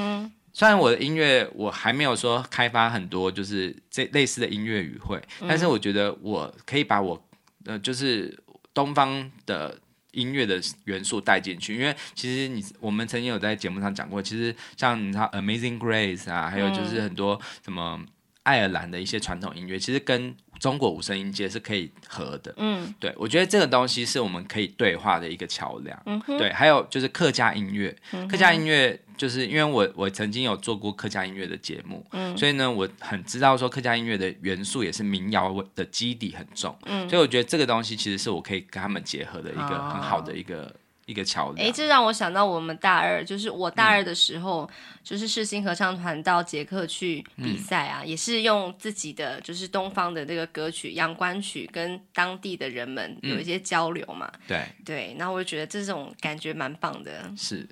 [0.57, 7.27] 嗯虽然我的音乐我还没有说开发很多，就是这类似的音乐语汇，嗯，但是我觉得我可以把我
[7.65, 8.35] 呃就是
[8.73, 9.77] 东方的
[10.13, 18.03] 音乐的元素带进去，因为其实你我们曾经有在节目上讲过，其实像你知道 Amazing Grace 啊，还有就是很多什么
[18.41, 22.51] 爱尔兰的一些传统音乐，其实跟中国五声音阶是可以合的。
[22.57, 26.01] 嗯，对，我觉得这个东西是我们可以对话的一个桥梁。
[26.07, 27.95] 嗯，对，还有就是客家音乐，
[28.27, 28.99] 客家音乐。
[29.17, 40.61] 就是因为我我曾经有做过客家音乐的节目，嗯，所以呢，我很知道说客家音乐的元素也是民谣的基底很重，嗯，所以我觉得这个东西其实是我可以跟他们结合的一个很好的一个。
[40.63, 40.71] 哦
[41.07, 44.69] 一个桥梁，哎，这让我想到我们大二，就是我大二的时候，嗯、
[45.01, 54.29] 就是世新合唱团到捷克去比赛啊、嗯，也是用自己的就是东方的这个歌曲《阳关曲》跟当地的人们有一些交流嘛。
[54.33, 57.31] 嗯、对对，然后我就觉得这种感觉蛮棒的。
[57.37, 57.65] 是，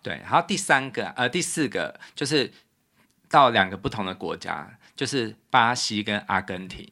[0.00, 0.14] 对。
[0.22, 2.48] 然后第三个，呃，第四个就是
[3.28, 5.36] 到两个不同的国家，就是。
[5.48, 6.86] 巴西跟阿根廷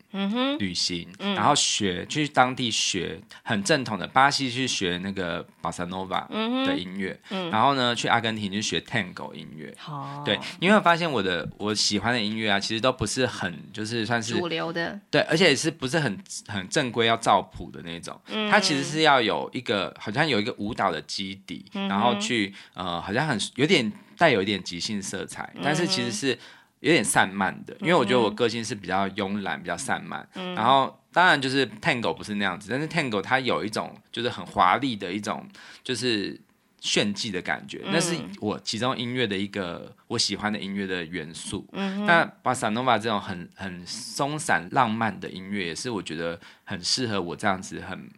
[0.59, 6.27] 旅行，嗯，然后学去当地学很正统的巴西去学那个巴萨诺瓦
[6.67, 26.39] 的音乐，嗯，然后呢去阿根廷去学 Tango 音乐，哦，对，因为我发现我的我喜欢的音乐啊，其实都不是很就是算是主流的，对，而且也是不是很很正规要照谱的那种，嗯，它其实是要有一个好像有一个舞蹈的基底，嗯，然后去呃好像很有点带有一点即兴色彩，嗯，但是其实是。
[26.85, 30.29] 有点散漫的，因为我觉得我个性是比较慵懒、比较散漫。
[30.35, 35.49] 嗯，然后当然就是 Tango 不是那样子，但是 Tango 它有一种就是很华丽的一种，
[35.83, 36.39] 就是
[36.83, 41.67] 炫技的感觉，那是我其中音乐的一个我喜欢的音乐的元素。
[41.73, 48.11] 嗯，那巴萨诺瓦这种很很松散浪漫的音乐，也是我觉得很适合我这样子很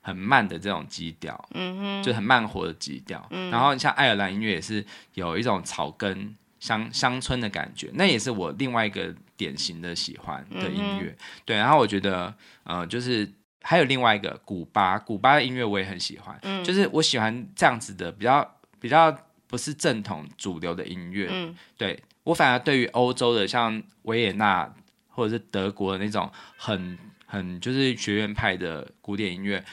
[0.00, 1.38] 很慢的这种基调。
[1.52, 3.22] 嗯哼，就很慢活的基调。
[3.30, 4.82] 嗯，然后像爱尔兰音乐也是
[5.12, 11.10] 有一种草根乡乡村的感觉，那也是我另外一个典型的喜欢的音乐。
[11.10, 13.30] 嗯、对，然后我觉得呃就是。
[13.66, 18.46] 还有另外一个古巴，古巴的音乐我也很喜欢，嗯，就是我喜欢这样子的比较
[18.78, 19.10] 比较
[19.46, 24.70] 不是正统主流的音乐，嗯，对，我反而对于欧洲的像维也纳
[25.08, 29.64] 或者是德国的那种很很就是学院派的古典音乐，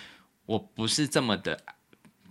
[0.45, 1.60] 我不是这么的。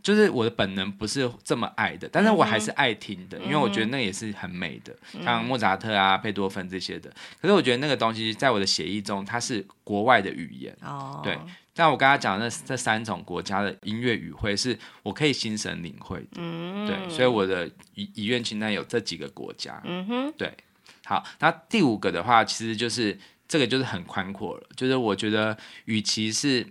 [0.02, 7.10] 就是我的本能不是这么爱的，但是我还是爱听的，嗯、因为我觉得那也是很美的，嗯、像莫扎特啊、贝多芬这些的。
[7.40, 10.76] 可是我觉得那个东西在我的协议中，它是国外的语言。
[10.82, 11.38] 哦，对。
[11.74, 16.26] 但我刚刚讲的那这三种国家的音乐语汇，是我可以心神领会的。
[16.36, 17.08] 嗯，对。
[17.08, 19.80] 所以我的遗遗愿清单有这几个国家。
[19.84, 20.52] 嗯哼，对。
[21.04, 26.66] 好，那第五个的话，其实就是这个就是很宽阔了，就是我觉得与其是。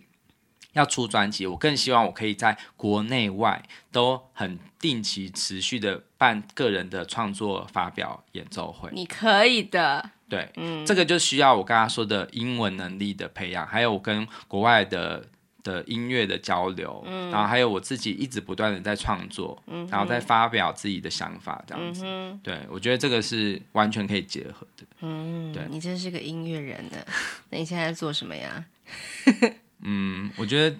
[0.74, 8.90] 要出专辑，我更希望我可以在国内外都很定期、持续的办个人的创作发表演奏会。
[8.94, 15.26] 你可以的，对，嗯，这个就需要我刚刚说的英文能力的培养，还有我跟国外的
[15.64, 26.98] 的音乐的交流，嗯，然后还有我自己一直不断的在创作，嗯，然后在发表自己的想法，这样子，嗯，对，我觉得这个是完全可以结合的，嗯，对，你真是个音乐人呢，
[27.50, 28.66] 那你现在在做什么呀？
[29.92, 30.76] 嗯，我觉得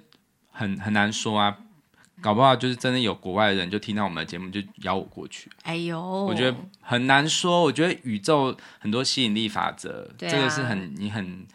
[0.52, 1.58] 很很难说啊，
[2.22, 5.50] 搞不好就是真的有国外的人就听到我们的节目就邀我过去。
[5.64, 7.64] 哎呦，我觉得很难说。
[7.64, 11.48] 我觉得宇宙很多吸引力法则，啊、这个是很你很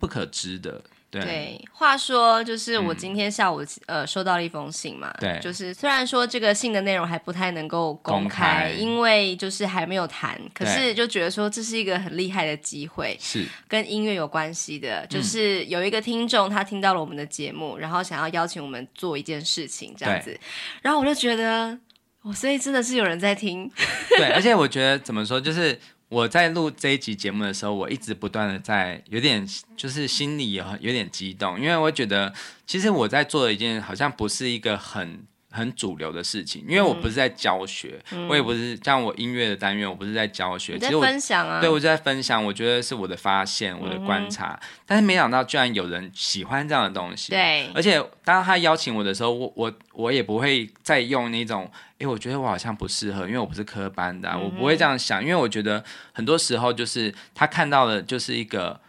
[0.00, 0.82] 不可知的。
[1.10, 20.38] 对，对，话说就是我今天下午、嗯、呃收到了一封信嘛，对，就是虽然说这个信的内容还不太能够公开，公开因为就是还没有谈，可是就觉得说这是一个很厉害的机会，是跟音乐有关系的，就是有一个听众他听到了我们的节目，然后想要邀请我们做一件事情这样子，
[20.82, 21.78] 然后我就觉得，
[22.20, 23.70] 哦，所以真的是有人在听，
[24.18, 25.78] 对，而且我觉得怎么说就是。
[26.08, 32.32] 我在录这一集节目的时候，我一直不断的在有点就是心里有有点激动，因为我觉得
[32.66, 35.22] 其实我在做的一件好像不是一个很
[35.58, 51.70] 很主流的事情，因为我不是在教学，嗯、我也不是像我音乐的单元，我不是在教学，其实我分享啊，对，我就在分享，我觉得是我的发现，我的观察，嗯、但是没想到居然有人喜欢这样的东西，对，而且当他邀请我的时候，我我我也不会再用那种。
[51.98, 58.80] 哎，我觉得我好像不适合，因为我不是科班的，啊，嗯、我不会这样想，因为我觉得很多时候就是他看到的，就是一个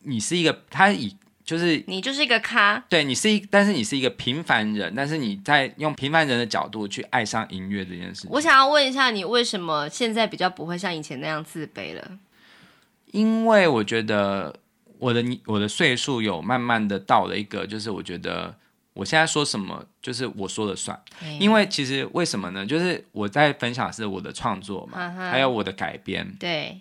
[0.00, 8.30] 你是一个他以就是你就是一个咖，对你是一，但是你是一个平凡人，但是你在用平凡人的角度去爱上音乐这件事情。
[8.30, 12.18] 我想要问一下，你为什么现在比较不会像以前那样自卑了？
[13.12, 14.58] 因为我觉得
[14.98, 18.56] 我的我的岁数有慢慢的到了一个，就是我觉得。
[18.94, 22.64] 我现在说什么就是我说了算，嗯、因为其实为什么呢？
[22.64, 26.32] 就是我在分享是我的创作嘛，嗯、还有我的改编。
[26.38, 26.80] 对，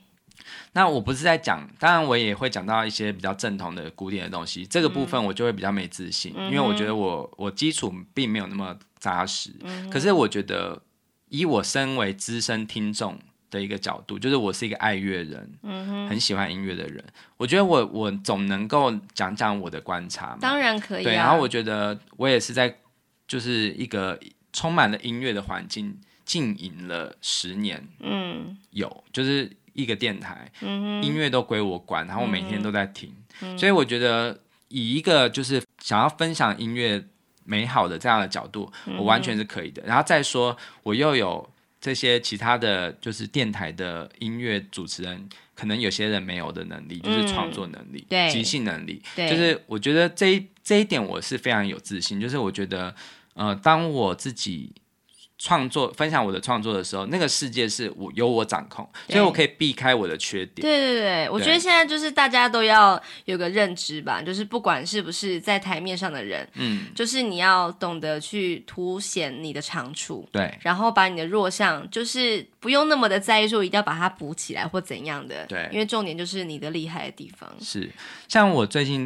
[0.74, 9.52] 那我不是在讲，当然我也会讲到一些比较正统的古典的东西，这个部分我就会比较没自信，嗯、因为我觉得我我基础并没有那么扎实。
[9.62, 10.82] 嗯、可是我觉得
[11.30, 13.20] 以我身为资深听众。
[13.54, 17.06] 的一个角度，就是我是一个爱乐人，嗯哼，很喜欢音乐的人。
[17.38, 21.04] 我觉得我我总能够讲讲我的观察嘛，当然可以啊。
[21.04, 22.76] 对，然后我觉得我也是在
[23.28, 24.20] 就是一个
[24.52, 37.04] 充满了音乐的环境经营了十年，嗯，有就是一个电台，嗯，音乐都归我管，然后我每天都在听，嗯，所以我觉得以一个就是想要分享音乐
[37.44, 39.84] 美好的这样的角度，我完全是可以的。
[39.86, 41.50] 然后再说，我又有。
[41.84, 49.04] 这些其他的就是电台的音乐主持人，可能有些人没有的能力，就是创作能力、嗯、即兴能力。
[49.14, 52.22] 对就是我觉得这一这一点我是非常有自信。
[52.22, 52.96] 就是我觉得，
[53.34, 54.72] 呃，当我自己。
[55.44, 60.62] 创作分享我的创作的时候，那个世界是我由我掌控，所以我可以避开我的缺点。
[60.62, 77.54] 对对对，我觉得现在就是大家都要有个认知吧，就是不管是不是在台面上的人，嗯，就是你要懂得去凸显你的长处，对，然后把你的弱项，就是不用那么的在意说一定要把它补起来或怎样的，对，因为重点就是你的厉害的地方。
[77.60, 77.92] 是，
[78.30, 79.02] 像我最近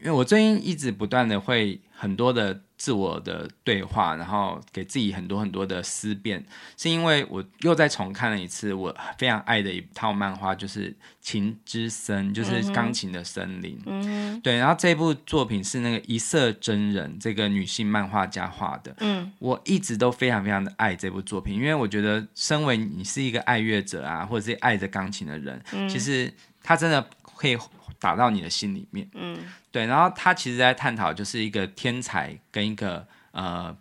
[0.00, 6.44] 因为我最近一直不断的会很多的自我的对话，然后给自己很多很多的思辨，
[6.76, 13.80] 是因为我又再重看了一次我非常爱的一套漫画，就是《琴之森》，就是钢琴的森林。
[13.86, 14.58] 嗯，对。
[14.58, 18.94] 然后这部作品是那个一色真人这个女性漫画家画的。
[18.98, 27.56] 嗯，我一直都非常非常的爱这部作品，因为我觉得身为你是一个爱乐者啊，或者是爱着钢琴的人，嗯、其实他真的可以。
[27.98, 29.38] 打到你的心里面，嗯，
[29.76, 33.76] 对，然后他其实在探讨就是一个天才跟一个呃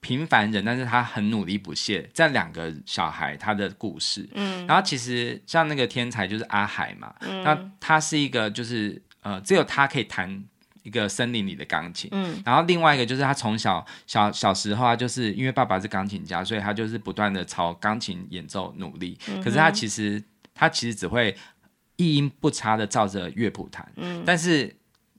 [0.00, 10.44] 平凡人，但是他很努力不懈这两个小孩他的故事，嗯，然后其实像那个天才就是阿海嘛，嗯，那他是一个就是呃只有他可以弹
[10.82, 20.20] 一个森林里的钢琴，嗯，然后另外一个就是他从小小小时候啊，就是因为爸爸是钢琴家，所以他就是不断的朝钢琴演奏努力，嗯，可是他其实
[20.52, 21.36] 他其实只会。
[21.98, 24.70] 一音不差的照着乐谱弹，嗯，但是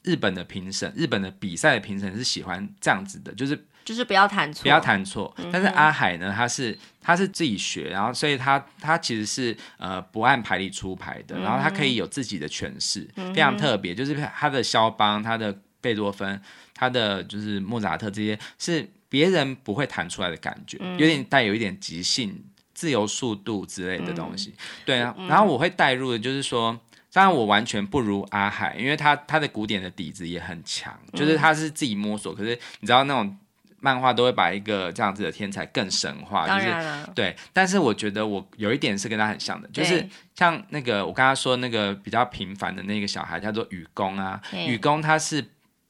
[0.03, 5.35] 日本的评审，日本的比赛的评审是喜欢这样子的，就是就是不要弹错，不要弹错。
[5.51, 13.95] 但是阿海呢，他是他是自己学，然后所以他他其实是呃不按牌理出牌的，然后他可以有自己的诠释，嗯、非常特别。
[13.95, 16.41] 就是他的肖邦、他的贝多芬、
[16.73, 22.43] 他的就是莫扎特这些，是别人不会弹出来的感觉，有点带有一点即兴。
[22.77, 26.79] 自由速度之类的东西，嗯、对啊，然后我会带入的，就是说，
[27.17, 32.31] 当然我完全不如阿海，因为他他的古典的底子也很强，嗯、就是他是自己摸索。
[32.31, 32.49] 可是
[32.79, 33.35] 你知道那种
[33.79, 36.71] 漫画都会把一个这样子的天才更神话，就是
[37.15, 37.35] 对。
[37.51, 45.43] 但是我觉得我有一点是跟他很像的，就是像那个我刚刚说那个比较平凡的那个小孩叫做雨宫啊，雨宫他是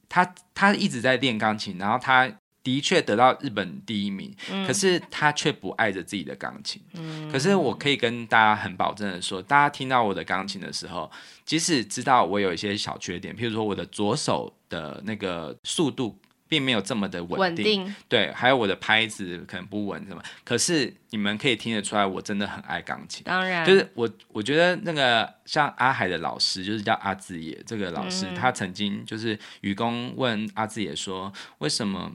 [0.07, 2.32] 他他一直在练钢琴，然后他。
[2.68, 6.82] 的确得到日本第一名，嗯、可是他却不爱着自己的钢琴。
[6.95, 11.09] 嗯、可是我可以跟大家很保证的说，大家听到我的钢琴的时候，
[11.45, 20.22] 即使知道我有一些小缺点，譬如说我的左手的那个速度并没有这么的稳定，定对，还有我的拍子可能不稳，什么？
[20.43, 23.24] 可是你们可以听得出来，我真的很爱钢琴。
[23.24, 32.11] 当然，就是我我觉得那个像阿海的老师，就是叫阿志野这个老师，嗯、他曾经就是愚公问阿志野说，为什么？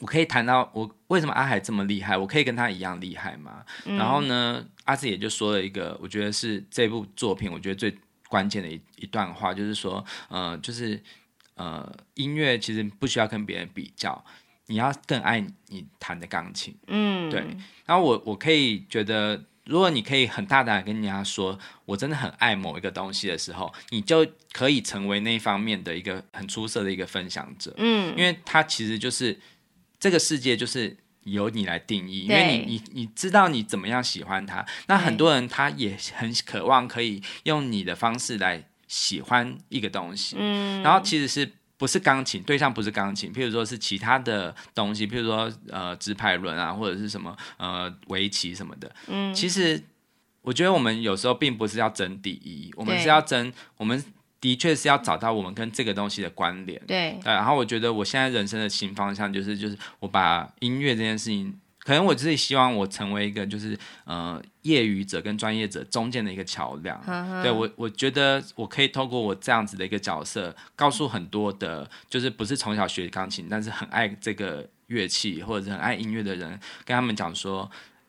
[0.00, 3.64] 我可以谈到我为什么阿海这么厉害，我可以跟他一样厉害吗？
[3.86, 7.96] 嗯、然后呢，阿志也就说了一个，我觉得是这部作品我觉得最
[8.28, 11.02] 关键的一一段话，就是说，呃，就是
[11.54, 14.22] 呃，音乐其实不需要跟别人比较，
[14.66, 17.42] 你要更爱你弹的钢琴，嗯，对。
[17.86, 29.40] 然后我我可以觉得，如果你可以很大胆跟人家说，我真的很爱某一个东西的时候，你就可以成为那方面的一个很出色的一个分享者，嗯，因为他其实就是。
[29.98, 34.64] 这个世界就是由你来定义，因为你你你知道你怎么样喜欢它。
[34.86, 40.36] 那很多人他也很渴望可以用你的方式来喜欢一个东西。
[40.38, 48.94] 嗯，然后其实是不是钢琴对象不是钢琴，譬如说是其他的东西，譬如说呃直排轮啊，或者是什么呃围棋什么的。
[49.08, 49.82] 嗯，其实
[50.42, 54.04] 我觉得我们有时候并不是要争第一，我们是要争我们。
[54.46, 66.96] 的确是要找到我们跟这个东西的关联，对，然后我觉得我现在人生的新方向就是，就是我把音乐这件事情，可能我自己希望我成为一个就是呃业余者跟专业者中间的一个桥梁。
[67.42, 76.50] 对我，我觉得我可以透过我这样子的一个角色，告诉很多的，就是不是从小学钢琴，但是很爱这个乐器或者是很爱音乐的人，
[76.84, 77.68] 跟他们讲说，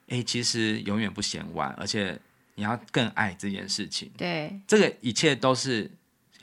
[0.10, 2.16] 哎，其实永远不嫌晚，而且
[2.54, 4.12] 你要更爱这件事情。
[4.16, 5.90] 对，这个一切都是。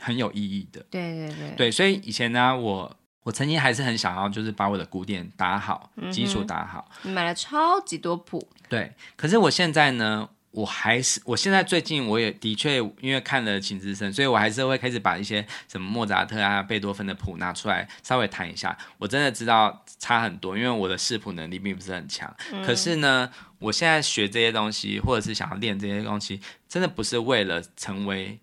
[0.04, 6.90] 很有意义的，对对对，对，所以以前呢，我我曾经还是很想要，就是把我的古典打好，嗯、哼基础打好。
[7.02, 8.92] 你买了超级多谱，对。
[9.16, 18.76] 可是我现在呢，我还是，我现在最近我也的确因为看了《琴之声》，所以我还是会开始把一些什么莫扎特啊、贝多芬的谱拿出来稍微弹一下。
[18.98, 22.30] 我真的知道差很多，因为我的视谱能力并不是很强。
[22.52, 26.38] 嗯、可是呢，我现在学这些东西，或者是想要练这些东西，
[26.68, 28.38] 真的不是为了成为。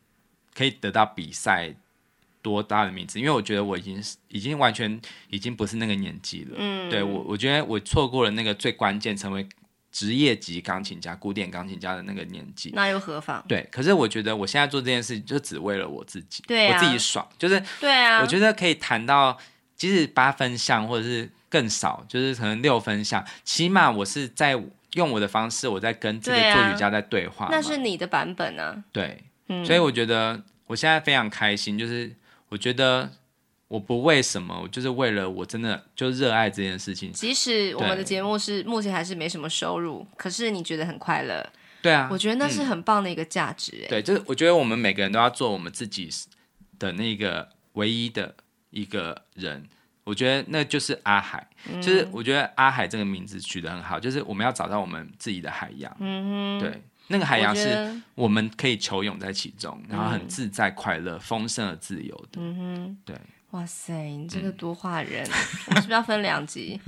[0.56, 1.74] 可以得到比赛
[2.42, 3.20] 多大的名次？
[3.20, 5.00] 因为我觉得我已经是已经完全
[5.30, 6.56] 已经不是那个年纪了。
[6.58, 9.48] 嗯，对我我觉得我错过了那个最关键成为
[9.92, 12.72] 职业级钢琴家、古典钢琴家的那个年纪。
[12.74, 13.44] 那又何妨？
[13.48, 18.22] 对，可是我觉得我现在做这件事就只为了我自己，对啊，我自己爽，就是对啊。
[18.22, 19.38] 我觉得可以谈到
[19.76, 24.60] 即使八分像或者是更少，就是可能六分像，起码我是在
[24.94, 27.50] 用我的方式，我在跟这个作曲家在对话。
[27.52, 28.84] 那是你的版本啊。
[28.92, 29.24] 对。
[29.66, 32.16] 所以我觉得我现在非常开心，就是
[32.50, 33.10] 我觉得
[33.68, 37.12] 我不为什么，我就是为了我真的就热爱这件事情。
[37.12, 41.46] 即使我们的节目是目前还是没什么收入，可是你觉得很快乐。
[41.82, 43.86] 对啊，我觉得那是很棒的一个价值。
[43.90, 46.10] 对，就是我觉得我们每个人都要做我们自己
[46.78, 48.36] 的那个唯一的
[48.70, 49.68] 一个人，
[50.04, 51.48] 我觉得那就是阿海。
[51.72, 55.96] 嗯、就是我觉得阿海这个名字取得很好，就是我们要找到我们自己的海洋。
[56.00, 62.40] 嗯哼，对，那个海洋是我们可以求泳在其中，然后很自在、快乐、丰盛而自由的。
[62.40, 63.16] 嗯哼，对。
[63.52, 65.36] 哇塞，你这个多话人，嗯、
[65.68, 66.80] 我们是不是要分两集？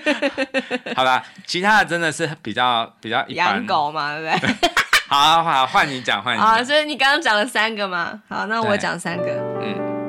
[0.94, 3.46] 好吧，其他的真的是比较比较一般。
[3.56, 4.54] 养狗嘛，对不对？
[5.08, 6.46] 好，好，啊，换你讲，换你讲。
[6.46, 8.22] 啊，所以你刚刚讲了三个嘛？
[8.28, 9.24] 好，那我讲三个。
[9.62, 9.99] 嗯。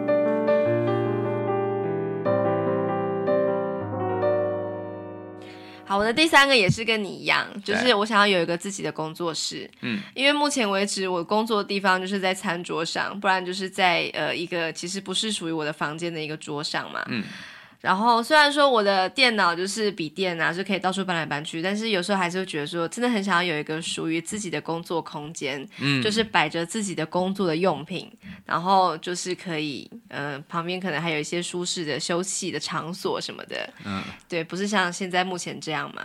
[5.92, 9.70] 好，我的第三个也是跟你一样，就是我想要有一个自己的工作室。
[9.82, 17.04] 嗯，因为目前为止我工作的地方就是在餐桌上，不然就是在呃一个其实不是属于我的房间的一个桌上嘛。
[17.10, 17.22] 嗯。
[17.82, 28.12] 然后虽然说我的电脑就是笔电啊，就可以到处搬来搬去，但是有时候还是会觉得说，真的很想要有一个属于自己的工作空间，嗯，就是摆着自己的工作的用品，
[28.46, 36.04] 然后就是可以，呃，旁边可能还有一些舒适的休息的场所什么的，嗯，对，不是像现在目前这样嘛，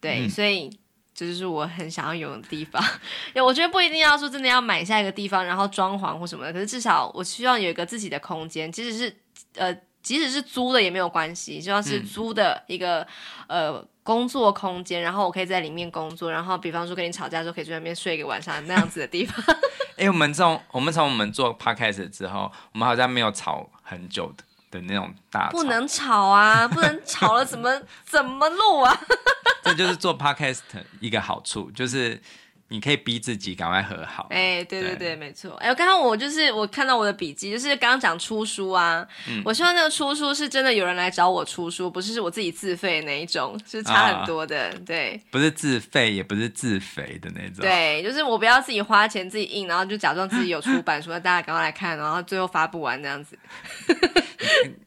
[0.00, 0.70] 对，嗯，所以
[1.12, 2.80] 这就是我很想要有的地方。
[3.44, 9.16] 我觉得不一定要说真的要买下一个地方，然后装潢或什么的，可是至少我希望有一个自己的空间，即使是
[9.56, 9.76] 呃。
[10.06, 13.00] 即使是租的也没有关系，就要是租的一个、
[13.48, 19.44] 嗯、呃工作空间，然后我可以在里面工作，然后比方说跟你吵架的时候可以在那边睡一个晚上那样子的地方。
[19.98, 25.48] 哎、欸，我们从我们从我们做 podcast 之后，我们好像没有吵很久的的那种大。
[25.50, 28.96] 不能吵啊，不能吵了怎么 怎么录啊？
[29.64, 30.60] 这就是做 podcast
[31.00, 32.22] 一个好处，就是。
[32.68, 34.26] 你可以逼自己赶快和好。
[34.30, 35.52] 哎、欸，对对对，对没错。
[35.58, 39.40] 哎，刚刚我就是我看到我的笔记，就是刚刚讲出书啊、嗯。
[39.44, 44.70] 我希望那个出书是真的有人来找我出书，不是我自己自费那一种，是差很多的。
[44.70, 47.60] 哦、对，不是自费，也不是自肥的那种。
[47.60, 53.38] 对，就是我不要自己花钱自己印，然后就假装自己有出版，书大家赶快来看，然后最后发不完这样子。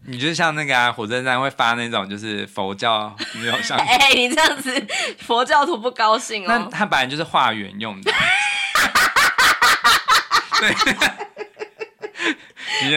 [0.05, 3.77] 你就像那个、啊、火车站会发那种，就是佛教没有像。
[3.79, 4.87] 哎、欸，你这样子
[5.19, 6.47] 佛教徒不高兴哦。
[6.47, 8.11] 那他本来就是化缘用的。
[10.59, 10.73] 对。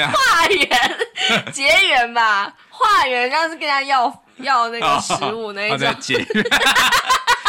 [0.07, 0.68] 化缘
[1.53, 5.95] 结缘吧，化缘刚是跟他要要那个食物那一种。
[6.01, 6.27] 结缘。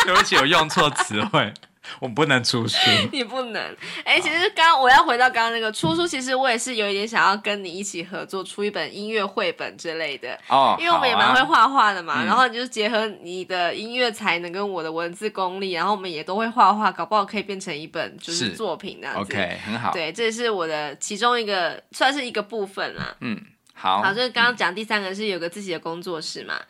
[0.06, 1.54] 对不起，我用错词汇。
[2.00, 2.78] 我不能出书，
[3.12, 3.62] 你不能。
[4.04, 10.40] 哎、欸，其实刚刚我要回到刚刚那个出书，其实我也是有一点想要跟你一起合作出一本音乐绘本之类的。
[10.48, 19.34] 哦，因为我们也蛮会画画的嘛、啊，然后你就结合你的音乐才能跟我的文字功力，然后我们也都会画画，搞不好可以变成一本就是作品那样子。
[19.34, 19.92] OK，很好。
[19.92, 23.16] 对，这是我的其中一个，算是一个部分啦。
[23.20, 23.38] 嗯，
[23.74, 24.02] 好。
[24.02, 26.56] 好，就是刚刚讲第三个是有个自己的工作室嘛。
[26.56, 26.66] 嗯、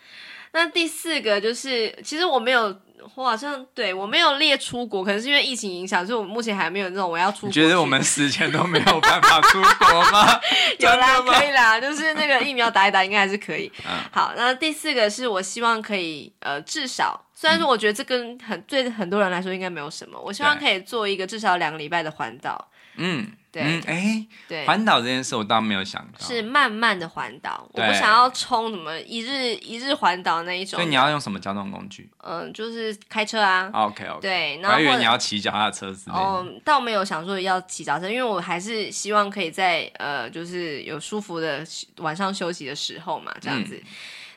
[0.52, 2.76] 那第四个就是，其实我没有。
[3.14, 7.48] 我好像对我没有列出国，可能是因为疫情影响，所以我目前还没有那种我要出国。
[7.48, 10.40] 你觉得我们死前都没有办法出国吗？
[10.78, 13.70] 有啦，可以啦，就是那个疫苗打一打，应该还是可以。
[13.86, 13.92] 嗯。
[14.10, 22.70] 好，那第四个是我希望可以，呃，至少虽然说我觉得这跟很对很多人来说应该没有什么，我希望可以做一个至少两个礼拜的环岛。
[22.96, 23.32] 嗯。
[23.54, 30.76] 对，哎、嗯，对，环岛这件事我倒没有想到，是慢慢的环岛，我不想要冲什么一日一日环岛那一种。
[30.76, 32.10] 所以你要用什么交通工具？
[32.24, 33.70] 嗯，就是开车啊。
[33.72, 34.20] OK OK。
[34.20, 36.20] 对，然后我还以为你要骑脚踏车之类的。
[36.20, 41.64] 嗯，倒没有想说要骑脚踏车，因为我还是希望可以在呃，就是有舒服的
[41.98, 43.76] 晚上休息的时候嘛，这样子。
[43.76, 43.88] 嗯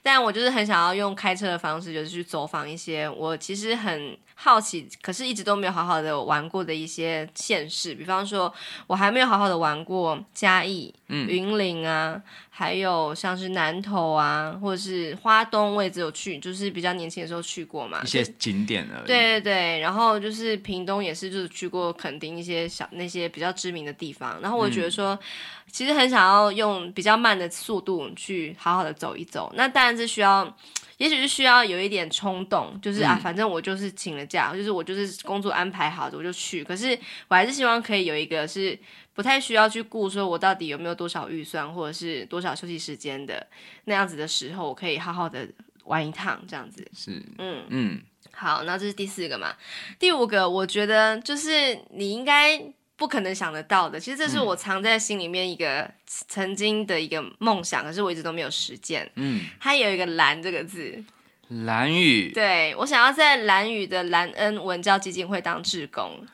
[0.08, 7.94] 但我就是很想要用开车的方式，就是去走访一些我其实很好奇，可是一直都没有好好的玩过的一些县市。
[7.94, 8.54] 比方说，
[8.88, 12.22] 我还没有好好的玩过嘉义、嗯、云林啊，
[12.58, 18.02] 还有像是南投啊，或者是花东，我也只有去，就是比较年轻的时候去过嘛。
[18.04, 19.06] 一些景点而已。
[19.06, 24.40] 对对对，然后就是屏东也是，就是去过垦丁一些小那些比较知名的地方。
[24.42, 25.14] 然后我觉得说。
[25.14, 25.20] 嗯
[25.70, 30.56] 其实很想要用比较慢的速度去好好的走一走，那当然是需要，
[30.98, 36.64] 也许是需要有一点冲动，就是啊，反正我就是请了假，就是我就是工作安排好的我就去。
[36.64, 38.78] 可是我还是希望可以有一个是
[39.14, 43.46] 不太需要去顾说我到底有没有多少预算或者是多少休息时间的
[43.86, 45.48] 那样子的时候，我可以好好的
[45.86, 46.86] 玩一趟这样子。
[46.94, 49.56] 是，嗯嗯，好，那这是第四个嘛，
[50.00, 52.74] 第五个我觉得就是你应该。
[52.98, 59.08] 不可能想得到的，其实这是我藏在心里面一个曾经的一个梦想，嗯、可是我一直都没有实践。
[59.16, 61.04] 嗯，它有一个“蓝”这个字，
[61.50, 62.32] 蓝雨。
[62.34, 66.26] 对，我想要在蓝宇的兰恩文教基金会当志工。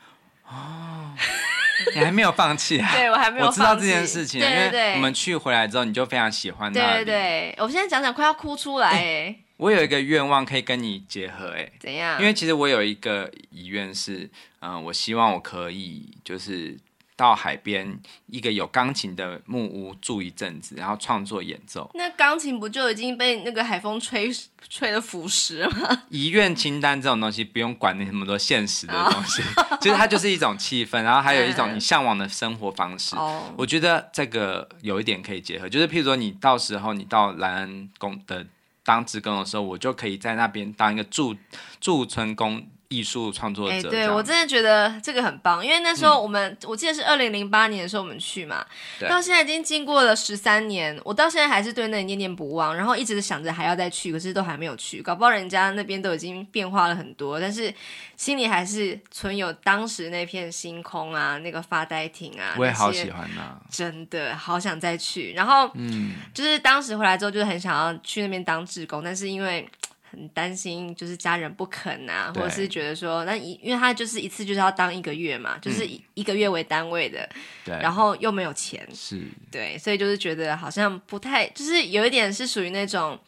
[0.48, 1.12] 哦，
[1.94, 2.90] 你还没有放弃啊？
[2.92, 3.60] 对，我还没有放弃。
[3.60, 6.72] 我知道这件事情，对对对，因为我们去回来之后，你就非常喜欢。
[6.72, 9.43] 对对对，我现在讲讲快要哭出来哎、欸。
[9.56, 11.70] 我有一个愿望可以跟你结合哎。
[11.78, 12.20] 怎样？
[12.20, 14.30] 因为其实我有一个遗愿是。
[14.66, 16.74] 嗯，我希望我可以就是
[17.16, 21.90] 到海边一个有钢琴的木屋住一阵子，然后创作演奏。
[21.92, 24.30] 那钢琴不就已经被那个海风吹
[24.70, 26.04] 吹的腐蚀了吗？
[26.08, 29.42] 遗愿清单这种东西不用管那么多现实的东西，
[29.82, 33.14] 其实 它就是一种气氛，然后还有一种你向往的生活方式。
[33.16, 38.46] 哦，我觉得这个有一点可以结合，就是譬如说你到时候你到兰恩宫的
[38.84, 41.34] 当职工的时候，我就可以在那边当一个驻
[41.80, 42.68] 驻村工。
[42.88, 48.64] 艺术创作者，哎、欸，对我真的觉得这个很棒，因为那时候我们，嗯、我记得是二零零八年的时候我们去嘛，
[49.08, 57.72] 到现在已经经过了十三年，我到现在还是对那里念念不忘，然后一直想着还要再去，可是都还没有去，搞不好人家那边都已经变化了很多，但是
[58.16, 69.68] 心里还是存有当时那片星空啊，那个发呆亭啊，我也好喜欢呐、啊，真的好想再去，然后嗯，就是当时回来之后就是很想要去那边当志工，但是因为。
[70.14, 77.28] 很担心，就是家人不肯啊，或者是觉得说，那一因为他就是一次就是要当一个月嘛，就是以一个月为单位的，
[77.64, 83.18] 对，然后又没有钱，是，对，所以就是觉得好像不太，就是有一点是属于那种，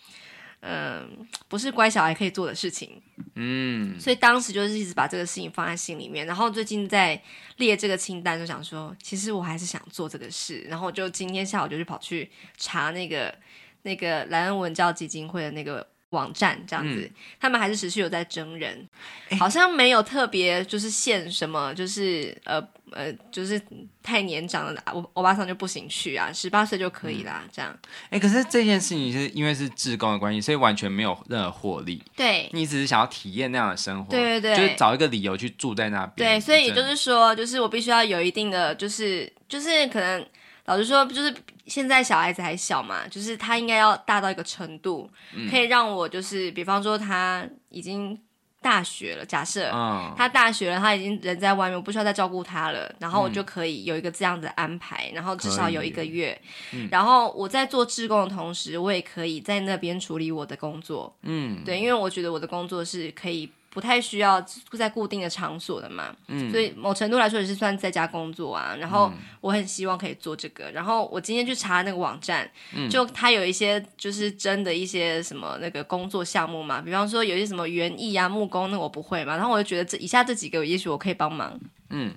[0.61, 3.03] 嗯、呃，不是乖小孩可以做的事情，
[3.35, 7.21] 嗯，所以当时就是一直把这个事情放在心里面，然后最近在
[7.57, 13.35] 列这个清单，就想说，其实我还是想做这个事，然后就今天下午就去跑去查那个
[13.83, 15.85] 那个莱恩文教基金会的那个。
[16.17, 18.89] 网站这样子，嗯、他们还是持续有在征人，
[19.29, 22.61] 欸、好像没有特别就是限什么，就是呃
[22.93, 23.61] 呃，就是
[24.03, 27.77] 太年长的欧欧巴桑就不行去啊，十八岁就可以啦，嗯、这样。
[28.05, 32.03] 哎、欸，可是这件事情是因为是志工的关系，所以完全没有任何获利。
[32.17, 36.39] 对，你只是想要体验那样的生活，对对对，就是找一个理由去住在那边。
[36.39, 40.27] 对，所以也就是说，就是我必须要有一定的，就是就是可能。
[40.67, 41.35] 老实说，就是
[41.67, 48.21] 现在小孩子还小嘛，就是他应该要大到一个程度，嗯、可以让我就是，比方说他已经
[48.61, 56.41] 大学了，假设、嗯、他大学了，他已经人在外面，我不需要再照顾他了，然后我就可以有一个这样的安排，然后至少有一个月，
[56.73, 63.51] 嗯、然后我在做志工的同时，我也可以在那边处理我的工作，嗯，对，因为我觉得我的工作是可以。
[63.77, 64.41] 不太需要
[64.73, 68.75] 在固定的场所的嘛，嗯，所以某程度来说也是算在家工作啊。
[68.75, 69.13] 然后
[69.43, 70.71] 我很希望可以做这个。
[70.71, 79.37] 然后我今天去查那个网站，嗯，就它有一些就是真的一些什么那个工作项目嘛，比方说有一些什么园艺啊、木工，那我不会嘛。
[79.37, 81.61] 然后我就觉得这以下这几个，也许我可以帮忙。
[81.91, 82.15] 嗯，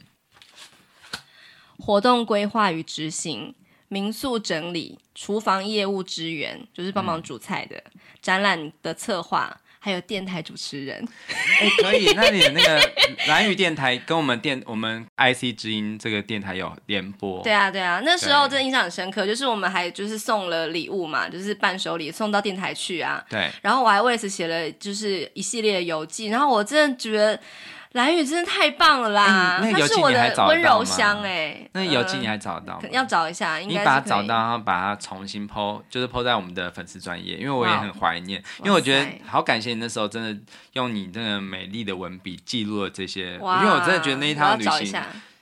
[1.78, 3.54] 活动规划与执行、
[3.90, 9.60] 民宿整理、厨房业务支援，就是帮忙煮菜的、嗯、展览的策划。
[9.80, 12.12] 还有电台主持人，哎，可以。
[12.14, 12.92] 那你的那个
[13.28, 17.42] 蓝宇电台跟我们电我们 IC 之音这个电台有联播？
[17.44, 18.02] 对啊，对啊。
[18.04, 23.24] 那时候真的印象很深刻，就是我们还就是送了礼物嘛，就是伴手礼送到电台去啊。
[23.30, 23.50] 对。
[23.62, 27.40] 然后我还为此写了就是一系列的游记，然后我真的觉得。
[27.94, 29.58] 兰屿真的太棒了啦！
[29.58, 31.68] 欸、那它是我的温柔乡哎。
[31.74, 32.88] 那游记你还找得到吗？
[32.92, 40.40] 要找一下，应该你把它找到，然后把它重新 po，就是 po 在我们的粉丝专业，因为我也很怀念，因为我觉得好感谢你那时候真的
[40.74, 44.94] 用你那个美丽的文笔记录了这些，因为我真的觉得那一趟旅行。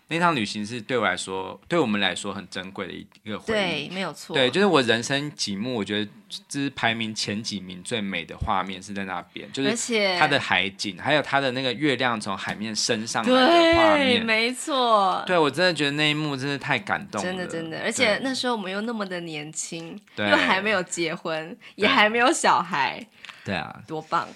[0.09, 3.57] 那趟旅行是对我来说，对我们来说很珍贵的一一个回忆。
[3.57, 4.33] 对，没有错。
[4.33, 6.09] 对，就是我人生几幕，我觉得
[6.47, 14.19] 这是排名前几名最美的画面是在那边，就是它的海景，还有它的那个月亮从海面升上来的画面。
[14.19, 15.21] 对，没错。
[15.27, 17.27] 对，我真的觉得那一幕真的太感动了。
[17.27, 17.81] 真的，真的。
[17.83, 23.05] 而且那时候我们又那么的年轻，对又还没有结婚，也还没有小孩。
[23.43, 24.27] 对啊，多棒。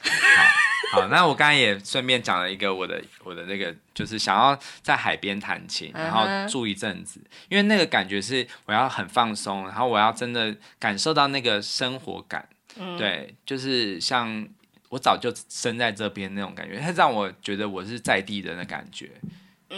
[0.93, 7.45] 好，那我刚才也顺便讲了一个我的我的那个，就是想要在海边弹琴，然后住一阵子，uh.
[7.49, 14.45] 因为那个感觉是我要很放松，然后我要真的感受到那个生活感，嗯、对，就是像
[14.89, 19.11] 我早就生在这边那种感觉，它让我觉得我是在地人的感觉。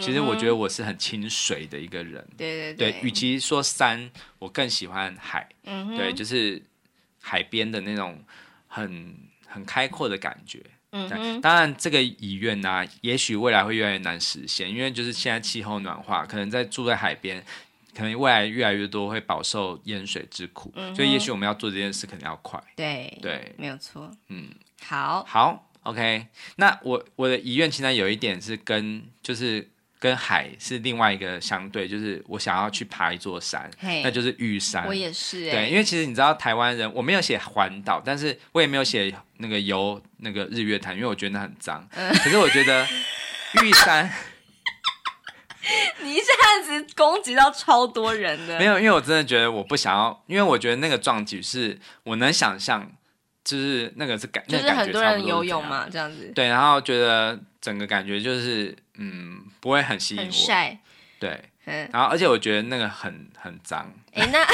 [0.00, 4.10] 其实我觉得我是很亲水的一个人，对对对，对，与其说山，
[4.40, 6.60] 我更喜欢海，嗯、对，就是
[7.22, 8.18] 海边的那种
[8.74, 9.14] 很
[9.46, 10.60] 很开阔的感觉。
[10.90, 17.44] 嗯，当然这个遗愿呢、啊，也许未来会越来越难实现，因为就是现在气候暖化，可能在住在海边，
[17.94, 22.62] 可能未来越来越多会饱受淹水之苦，嗯、所以也许我们要做这件事，可能要快。
[22.76, 24.10] 对对，对没有错。
[24.28, 24.50] 嗯，
[24.82, 26.26] 好，好，OK。
[26.56, 29.70] 那我我的遗愿清单有一点是跟就是。
[30.04, 33.70] 跟海是另外一个相对，就是我想要去爬一座山
[34.02, 34.86] 那就是玉山。
[34.86, 41.88] 我也是、欸，对，因为其实你知道台湾人，我没有写环岛，但是我也没有写那个游那个日月潭，因为我觉得那很脏。
[41.94, 42.86] 嗯、可是我觉得
[43.62, 44.12] 玉山
[46.04, 46.22] 你一下
[46.62, 52.92] 子攻击到超多人的，没有，因为我真的觉得我不想要，因为我觉得那个壮举是我能想象，
[53.44, 56.32] 就是那个是感，就是很多人游泳嘛，这样子。
[56.34, 58.76] 对，然后觉得整个感觉就是。
[58.96, 60.24] 嗯，不会很吸引我。
[60.24, 60.78] 很晒。
[61.18, 61.50] 对，
[61.90, 63.92] 然后而且我觉得那个很很脏。
[64.12, 64.46] 哎，那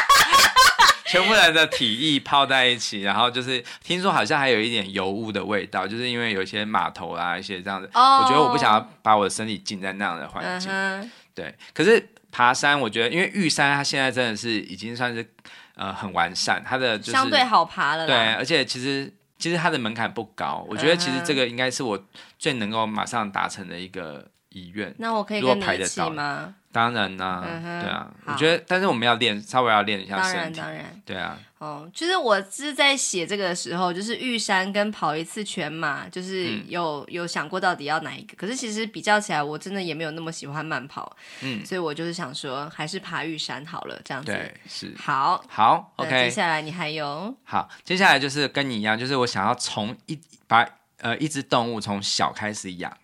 [1.04, 7.86] 全部人的体液泡在一起，然后就是听说好像还有一点油污的味道，就是因为有一些码头啊一些这样子。
[7.92, 8.22] Oh.
[8.22, 10.70] 我觉得我不想要把我的身体浸在那样的环境。
[10.70, 11.10] Uh huh.
[11.34, 15.22] 对，可是爬山，我觉得因为玉山它现在真的是已经算是
[15.82, 18.06] 呃很完善，它的、就是、相对好爬了。
[18.06, 21.98] 对，而且其实其实它的门槛不高，我觉得其实这个应该是我
[22.38, 24.94] 最能够马上达成的一个遗愿。
[24.98, 26.54] 那我可以跟你一起吗？
[26.72, 27.44] 当然啦、
[27.82, 30.58] 对啊，我觉得，但是我们要练，稍微要练一下身体。
[30.58, 31.38] 当然，当然，对啊。
[31.58, 38.34] 哦，其、就、实、是、我是在写这个的时候，就是玉山跟跑一次全马，就是有、嗯、有想过到底要哪一个。
[38.36, 44.32] 可是其实比较起来，我真的也没有那么喜欢慢跑，嗯，所以我就是想说，还是爬玉山好了，这样子。
[44.32, 44.92] 对，是。
[44.98, 46.10] 好，好，OK。
[46.10, 47.32] 接下来你还有？
[47.44, 50.18] 好，接下来就是跟你一样，就是我想要从一
[50.48, 50.66] 把。
[51.02, 52.96] 呃，一只动物从小开始养，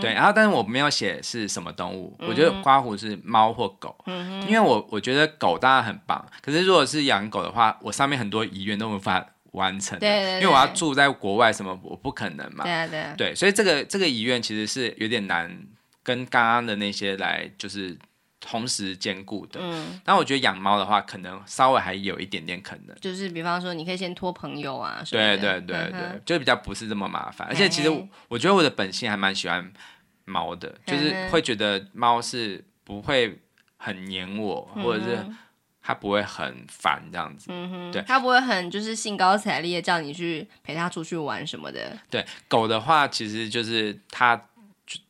[0.00, 15.66] 对，然后但是我没有写是什么动物，嗯、我觉得刮胡是猫或狗，嗯，因为我我觉得狗当然很棒，可是如果是养狗的话，我上面很多遗愿都无法完成，对，对，对，因为我要住在国外，什么我不可能嘛，对啊对啊，对，所以这个这个遗愿其实是有点难
[16.02, 17.96] 跟刚刚的那些来就是。
[18.44, 27.46] 同时兼顾的，嗯，但我觉得养猫的话，可能稍微还有一点点可能，就是比方说，你可以先托朋友啊，对对对对，就比较不是这么麻烦。
[27.46, 27.88] 而且其实
[28.26, 29.72] 我觉得我的本性还蛮喜欢
[30.24, 33.38] 猫的，就是会觉得猫是不会
[33.76, 35.24] 很黏我，嗯、或者是
[35.80, 41.96] 它不会很烦这样子，嗯哼，对，它不会很就是兴高采烈叫你去陪它出去玩什么的。
[42.10, 44.48] 对，狗的话其实就是它。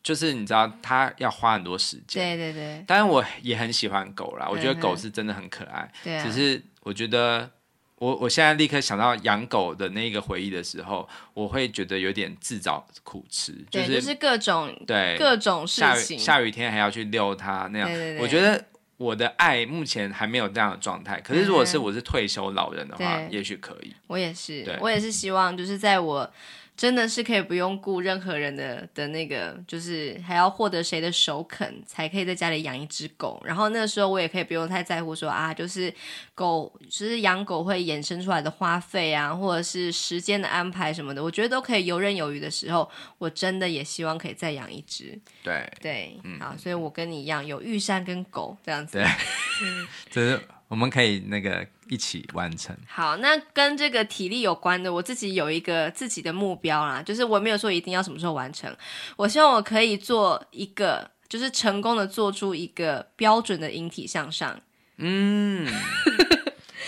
[0.02, 2.36] 就是你知道，它要花很多时间。
[2.36, 2.84] 对对对。
[2.86, 4.46] 当然，我也很喜欢狗啦。
[4.48, 5.90] 我觉得狗是真的很可爱。
[6.04, 6.24] 对、嗯。
[6.24, 7.50] 只是我觉得
[7.96, 13.52] 我，我我现在立刻想到养狗的那个回忆的时候，我会觉得有点自找苦吃。
[13.70, 16.16] 对，就是、就是各种对各种事情。
[16.16, 17.88] 下雨，下雨天还要去遛它那样。
[17.88, 18.20] 对对对。
[18.20, 18.64] 我觉得
[18.98, 21.20] 我的爱目前还没有这样的状态。
[21.20, 23.92] 可是如果是我是退休老人的话，对也许可以。
[24.06, 24.78] 我也是。
[24.80, 26.30] 我也是希望就是在我。
[26.82, 33.40] 真的是可以不用顾任何人的的那个，就是还要获得谁的首肯才可以在家里养一只狗。
[33.44, 35.94] 然后那个时候我也可以不用太在乎说啊，就是
[36.34, 45.16] 狗，就是养狗会衍生出来的花费啊，或者是时间的安排什么的，我觉得都可以游刃有余的时候，我真的也希望可以再养一只。
[45.44, 48.98] 对对，嗯、好，所以我跟你一样有玉山跟狗这样子。
[48.98, 49.06] 对，
[50.10, 50.40] 这是
[50.72, 51.64] 我们可以那个。
[51.88, 52.74] 一起完成。
[52.88, 58.74] 好，那跟这个体力有关的，我自己有一个自己的目标啦，就是我没有说一定要什么时候完成，
[59.16, 64.58] 我希望我可以做一个，就是成功的做出一个标准的引体向上。
[64.96, 65.68] 嗯。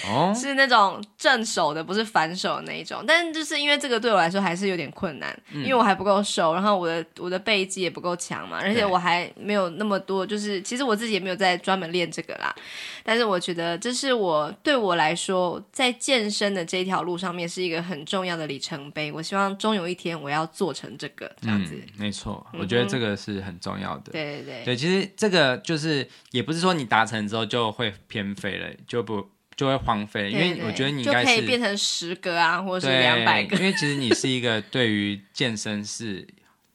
[0.09, 3.05] 哦，是那种正手的，不是反手的那一种。
[3.07, 12.55] 但就是因为这个对我来说还是有点困难，嗯、因为我还不够瘦，然后我的我的背肌也不够强嘛，而且我还没有那么多，就是其实我自己也没有在专门练这个啦。
[13.03, 19.13] 但是我觉得这是我对我来说在健身的这条路上面是一个很重要的里程碑。
[19.13, 21.75] 我希望终有一天我要做成这个这样子。
[21.75, 24.13] 嗯、没错，我觉得这个是很重要的。
[24.13, 29.29] 对对对，对，其实这个就是也不是说你达成之后就会偏废了，就不。
[29.57, 33.57] 就会荒废，因为我觉得你应该是就可以变成十个啊，或者是两百个。
[33.57, 36.27] 因为其实你是一个对于健身是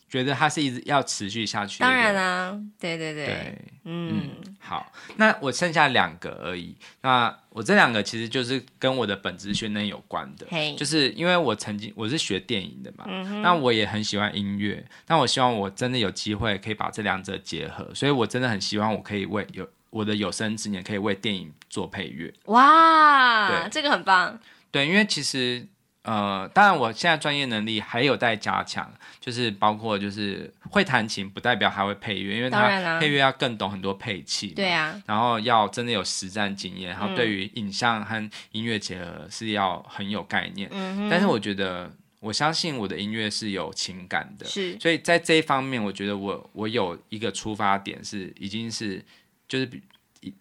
[0.08, 1.80] 觉得它是一直要持续下去。
[1.80, 6.76] 当然啊，对对对，对嗯，嗯，好，那我剩下两个而已。
[7.02, 19.68] 那我这两个其实就是跟我的本职训练有关的，就是因为我曾经我是学电影的嘛，嗯、那我也很喜欢音乐，那我希望我真的有机会可以把这两者结合，所以我真的很希望我可以为有。
[19.90, 23.70] 我的有生之年可以为电影做配乐，哇，对。
[23.70, 24.40] 这个很棒。
[24.72, 25.66] 对，因为其实
[26.04, 40.70] 呃，当然我现在专业能力还有待加强，就是包括就是会弹琴，不代表还会配乐，因为他配乐要更懂很多配器，对啊，然后要真的有实战经验，然后对于影像和音乐结合是要很有概念。
[40.72, 49.04] 嗯，但是我觉得我相信我的音乐是有情感的，是，所以在这一方面，我觉得我我有一个出发点是已经是。
[49.50, 49.84] 就是比，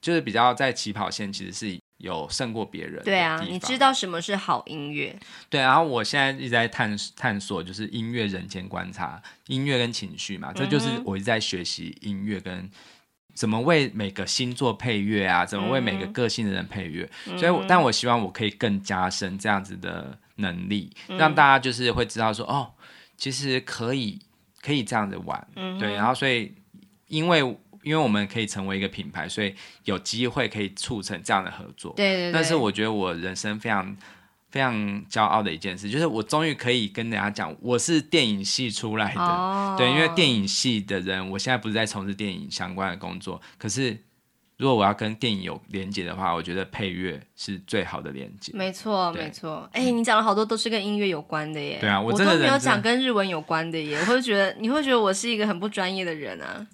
[0.01, 3.03] 就是比较在起跑线，其实是有胜过别人。
[3.03, 5.19] 对啊，你知道什么是好音乐？
[5.49, 12.71] 对，然后我现在一直在探探索，就是音乐人间观察，音乐跟情绪嘛，这就是我一直在学习音乐跟
[13.35, 17.09] 怎么为每个星座配乐啊，怎么为每个个性的人配乐。
[17.27, 22.71] 嗯、所以，但我希望我可以更加深这样子的能力，嗯、让大家就是会知道说，哦，
[23.17, 24.21] 其实可以
[24.61, 25.49] 可以这样子玩。
[25.57, 26.53] 嗯、对，然后所以
[27.07, 27.57] 因为。
[27.89, 31.95] 因为我们可以成为一个品牌，所以有机会可以促成这样的合作。
[31.97, 32.33] 对对对。
[32.33, 33.97] 但是我觉得我人生非常
[34.51, 34.75] 非常
[35.07, 39.21] 骄傲的一件事，就是我终于可以跟大家讲，我是电影系出来的。
[39.23, 43.41] 哦、对，因为电影系的人，我现在不是在从事电影相关的工作。
[43.57, 43.97] 可是，
[44.59, 48.53] 如果我要跟电影有连接的话，我觉得配乐是最好的连接。
[48.55, 49.67] 没错，没错。
[49.73, 51.79] 哎、欸，你讲了好多都是跟音乐有关的耶。
[51.81, 53.99] 对啊，我真的没有讲跟日文有关的耶。
[54.01, 56.67] 我会觉得，你会觉得我是一个很不专业的人啊？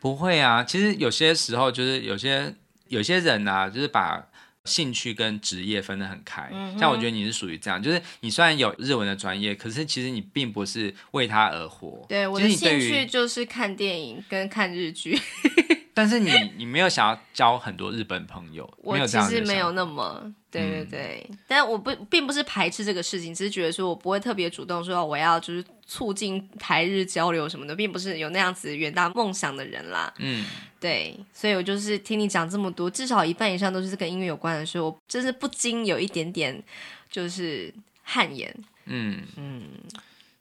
[0.00, 2.52] 不会啊，其实有些时候就是有些
[2.88, 4.26] 有些人啊，就是把。
[4.66, 12.04] 兴趣跟职业分得很开，嗯、像我觉得你是属于这样，就是你虽然有日文的专业，可是其实你并不是为他而活。
[12.06, 15.18] 对，我的兴趣就是看电影跟看日剧。
[15.92, 30.12] 但是你 你没有想要交很多日本朋友，我其实没有那么，对对对，嗯、但我不并不是排斥这个事情，只是觉得说我不会特别主动说我要就是促进台日交流什么的，并不是有那样子远大梦想的人啦。
[30.18, 30.46] 嗯，
[30.78, 36.62] 对，所以我就是听你讲这么多，至少一半以上都是跟音乐有关的时候，我真是不禁有一点点
[37.10, 37.72] 就是
[38.02, 38.54] 汗颜。
[38.86, 39.62] 嗯嗯，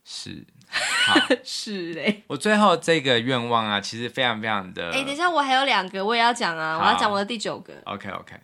[0.05, 0.43] 是。
[0.71, 4.91] 好 是嘞耶，我最后这个愿望啊，其实非常非常的。
[4.91, 7.73] 哎、欸，等一下，我还有两个，我也要讲啊，我要讲我的第九个。
[7.85, 8.35] OK OK，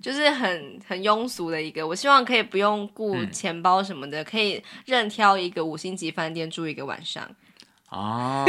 [0.00, 7.28] 就是很很庸俗的一个，我希望可以不用顾钱包什么的，嗯、可以任挑一个五星级饭店住一个晚上。
[7.90, 8.46] 哦，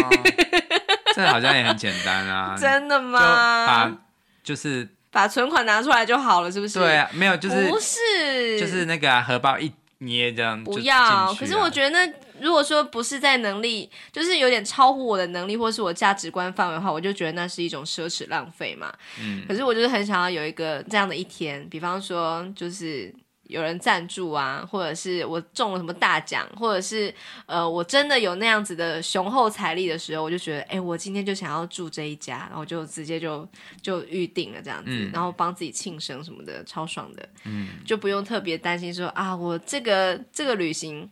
[1.14, 2.56] 这好像也很简单啊。
[2.60, 3.20] 真的吗？
[3.20, 3.26] 就
[3.68, 3.98] 把
[4.44, 6.80] 就是把存款拿出来就好了，是不是？
[6.80, 10.64] 对啊，没有，就是不是，就是那个、啊、荷包一捏这样。
[10.64, 12.14] 不要，啊、可是我觉得那。
[12.42, 18.94] 如果说不是在能力，就是有点超乎我的能力，或是我价值观范围的话，我就觉得那是一种奢侈浪费嘛。
[19.20, 19.44] 嗯。
[19.48, 23.14] 可是我就是很想要有一个这样的一天，比方说就是
[23.44, 27.14] 有人赞助啊，或者是我中了什么大奖，或者是
[27.48, 33.48] 呃我真的有那样子的雄厚财力的时候，我就觉得，哎，我今天就想要住这一家，然后就直接就
[33.82, 37.28] 就预定了这样子，嗯、然后帮自己庆生什么的，超爽的。
[37.46, 37.70] 嗯。
[37.86, 41.10] 就不用特别担心说啊，我这个这个旅行。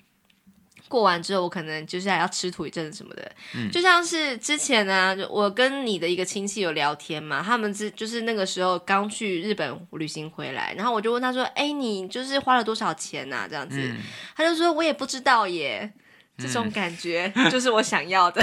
[0.88, 13.98] 过完之后，我可能就是还要吃土一阵子什么的，嗯、就像是之前呢、啊，我跟你的一个亲戚有聊天嘛，他们是就是那个时候刚去日本旅行回来，然后我就问他说：“哎，你就是花了多少钱呐、啊？”这样子，嗯、
[14.36, 15.92] 他就说：“我也不知道耶。”
[16.38, 18.42] 这种感觉 就是我想要的。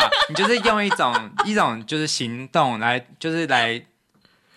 [0.00, 3.82] 好，你就是用一种一种就是行动来，就是来。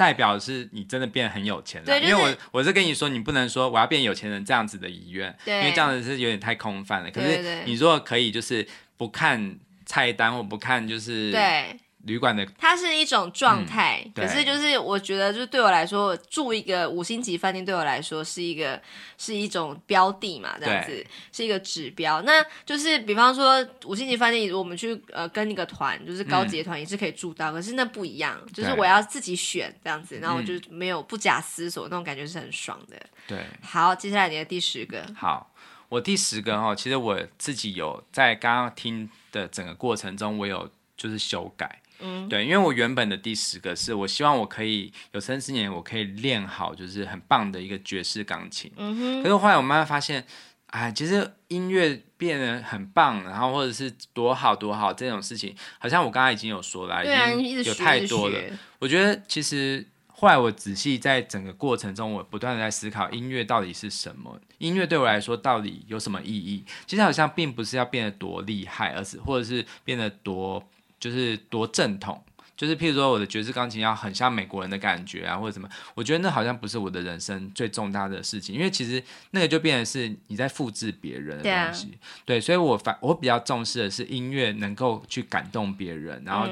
[0.02, 7.12] 代表是你真的变得很有钱了，对就是、因为我我是跟你说，你不能说我要变有钱人这样子的遗愿，对因为这样子是有点太空泛了。
[7.12, 11.78] 可是你如果可以，就是不看菜单或不看就是对。
[12.04, 18.82] 旅馆的，它是一种状态，嗯、可是就是我觉得，就对我来说，住一个五星级饭店对我来说是一个
[19.18, 22.22] 是一种标的嘛，这样子是一个指标。
[22.24, 33.00] 那就是比方说五星级饭店，我们去呃跟一个团，就是高级的团也是可以住到，嗯、可是那不一样，就是我要自己选这样子，然后我就没有不假思索、嗯、那种感觉是很爽的。
[33.28, 35.54] 对，好，接下来你的第十个，好，
[35.90, 41.81] 我第十个哈，其实我自己有在刚刚听的整个过程中，我有就是修改。
[42.02, 48.72] 嗯，对，因为我原本的第十个是我希望我可以有生之年我可以练好，就是很棒的一个爵士钢琴。
[48.78, 49.24] 嗯哼。
[49.24, 50.26] 可是后来我慢慢发现，
[50.68, 58.40] 哎，其实音乐变得很棒，然后或者是多好多好这种事情，好像我刚刚已经有说了，对啊，已经有太多了。
[58.80, 66.64] 我觉得其实后来我仔细在整个过程中，我不断的在思考音乐到底是什么，音乐对我来说到底有什么意义？
[66.86, 70.64] 其实好像并不是要变得多厉害，而是或者是变得多。
[71.02, 72.24] 就是多正统，
[72.56, 86.48] 就是譬如说我的爵士钢琴要很像美国人的感觉啊，或者什么，我觉得那好像不是我的人生最重大的事情，因为其实那个就变成是你在复制别人的东西，对，啊、对，所以我反我比较重视的是音乐能够去感动别人，然后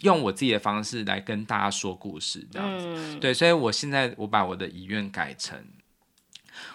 [0.00, 5.62] 用我自己的方式来跟大家说故事这样子，嗯、对，所以我现在我把我的遗愿改成。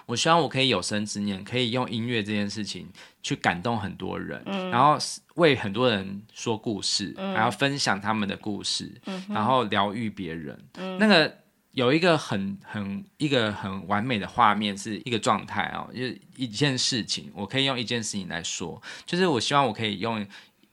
[0.06, 2.88] 我希望我可以有生之年，可以用音乐这件事情
[3.24, 4.98] 去感动很多人，嗯、然后
[5.36, 10.58] 为很多人说故事，嗯、然后分享他们的故事，嗯、然后疗愈别人。
[10.76, 11.36] 嗯、那个
[11.72, 20.26] 有一个很很一个很完美的画面，是一个状态哦，就是一件事情，我可以用一件事情来说，就是我希望我可以用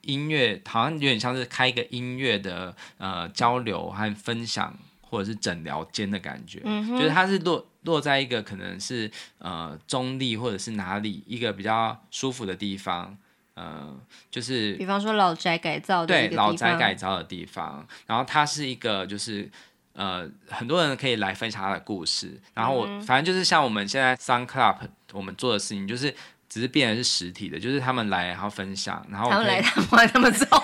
[0.03, 4.76] 音乐，好像有点像是开一个音乐的呃交流和分享。
[5.13, 13.15] 或者是诊疗间的感觉，嗯、就是它是落落在一个可能是呃中立或者是哪里一个比较舒服的地方，
[13.53, 13.95] 呃，
[14.31, 19.51] 就是比方说老宅改造的对老宅改造的地方，然后它是一个就是
[19.93, 24.77] 呃很多人可以来分享他的故事，然后我、嗯、反正就是像我们现在 Sun Club
[25.13, 26.17] 我们做的事情，就是
[26.49, 30.47] 只是变成是实体的，就是他们来然后分享，然后他们来他们他们走。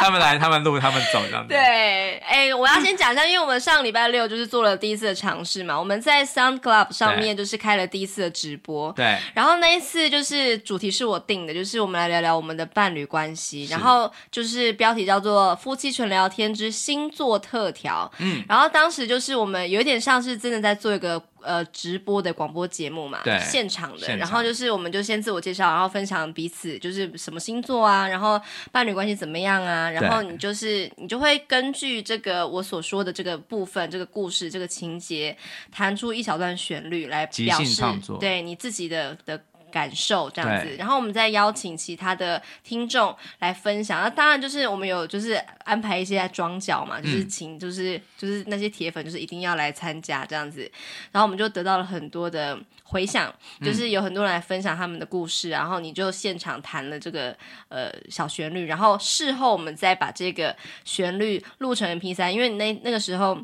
[0.00, 1.48] 他们来，他们录，他们走，这样子。
[1.48, 8.90] 对，哎、欸，我要先讲一下，因为我们上礼拜六就是做了第一次的尝试嘛，我们在 Sound Club 上面就是开了第一次的直播。
[8.92, 9.18] 对。
[9.34, 18.10] 然后那一次就是主题是我定的，就是我们来聊聊我们的伴侣关系，然后就是标题叫做“夫妻纯聊天之星座特调”。
[18.18, 18.42] 嗯。
[18.48, 21.22] 然后当时就是我们有一点像是真的在做一个。
[21.42, 24.16] 呃，直播的广播节目嘛，对，现场的，场。
[24.16, 28.40] 然后就是我们就先自我介绍，然后分享彼此就是什么星座啊，然后
[28.72, 35.36] 伴侣关系怎么样啊，然后你就是你就会根据这个我所说的这个部分、这个故事、这个情节，
[35.70, 37.82] 弹出一小段旋律来表示
[38.18, 39.40] 对你自己的的。
[39.70, 44.02] 感受这样子，然后我们再邀请其他的听众来分享。
[44.02, 45.32] 那当然就是我们有就是
[45.64, 50.70] 安排一些装脚嘛，就是请就是就是那些铁粉就是一定要来参加这样子。
[51.12, 57.36] 然后我们就得到了很多的回响，就是有很多人来分享他们的故事，然后你就现场弹了这个
[57.68, 60.54] 呃小旋律，然后事后我们再把这个
[60.84, 63.38] 旋律录成 MP 三因为你那那个时候。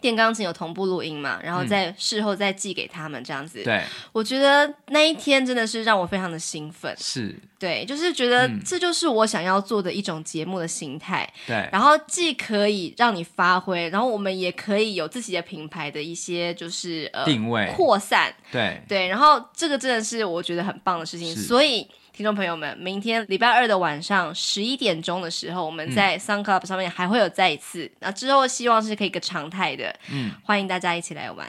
[0.00, 3.62] 电钢琴有同步录音嘛，然后再事后再寄给他们这样子。
[3.62, 3.82] 对，
[4.12, 6.94] 我觉得那一天真的是让我非常的兴奋。
[6.98, 11.30] 是，对，就是觉得这就是我想要做的一种节目的形态。
[11.46, 18.34] 对，然后既可以让你发挥，然后我们也可以有自己的品牌的一些就是呃定位扩散。
[18.50, 21.86] 对对，然后这个真的是我觉得很棒的事情，所以。
[22.12, 27.84] 听众朋友们，明天礼拜二的晚上十一点钟的时候，我们在 Sound Club 上面还会有再一次。
[27.84, 31.46] 嗯、那之后希望是可以一个常态的，嗯，欢迎大家一起来玩。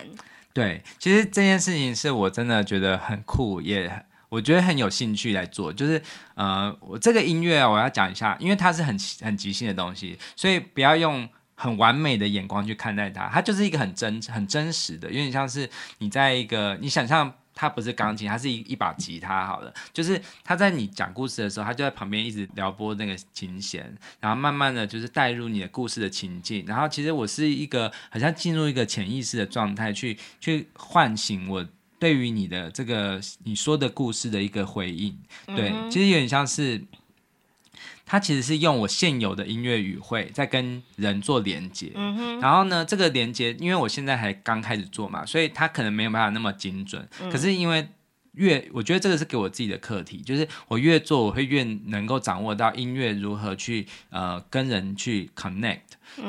[0.54, 3.92] 对，其实这件事情是我真的觉得很酷，也
[4.30, 5.74] 我觉得很有兴趣来做。
[5.74, 6.02] 就是
[6.36, 13.30] 呃，我这个音乐我要讲一下，因为它是很很即兴的东西，所以不要用很完美的眼光去看待它。
[13.34, 17.34] 它就是一个很真很真实的，有点像是你在一个你想象。
[17.62, 19.46] 它不是钢琴，它是一一把吉他。
[19.46, 26.66] 好了，就是他在你讲故事的时候，他就在旁边一直撩拨那个琴弦，然后慢慢的就是带入你的故事的情境。
[26.66, 31.64] 然后其实我是一个好像进入一个潜意识的状态，去去唤醒我
[32.00, 35.16] 对于你的这个你说的故事的一个回应。
[35.46, 36.84] 对，嗯、其实有点像是。
[38.12, 47.08] 他其实是用我现有的音乐语汇在跟人做连接，嗯、然后呢，这个连接，因为我现在还刚开始做嘛，所以它可能没有办法那么精准。
[47.22, 47.88] 嗯、可是因为
[48.34, 55.80] 越，我觉得这个是给我自己的课题，就是我越做，我会越能够掌握到音乐如何去呃跟人去 connect，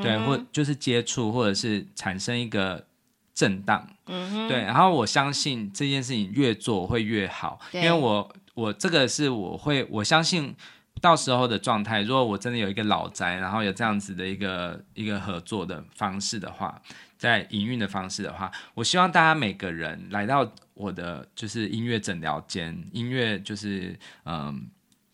[0.01, 2.87] 对，或就是接触，或者是产生一个
[3.35, 4.63] 震荡，对。
[4.63, 10.55] 然后我相信这件事情越做会越好，因为我我这个是我会我相信。
[11.03, 16.81] 到时候的状态，如果我真的有一个老宅，然后有这样子的一个一个合作的方式的话，
[17.19, 24.69] 在营运的方式的话，我希望大家每个人来到我的就是音乐诊疗间，音乐就是嗯，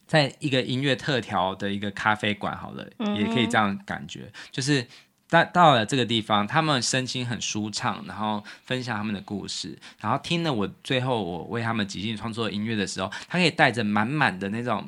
[0.06, 4.86] 在一个音乐特调的一个咖啡馆，好了，嗯、也可以这样感觉，就是
[5.30, 14.86] 到到了这个地方，他们身心很舒畅，然后分享他们的故事，然后听了我最后我为他们即兴创作的音乐的时候，他可以带着满满的那种。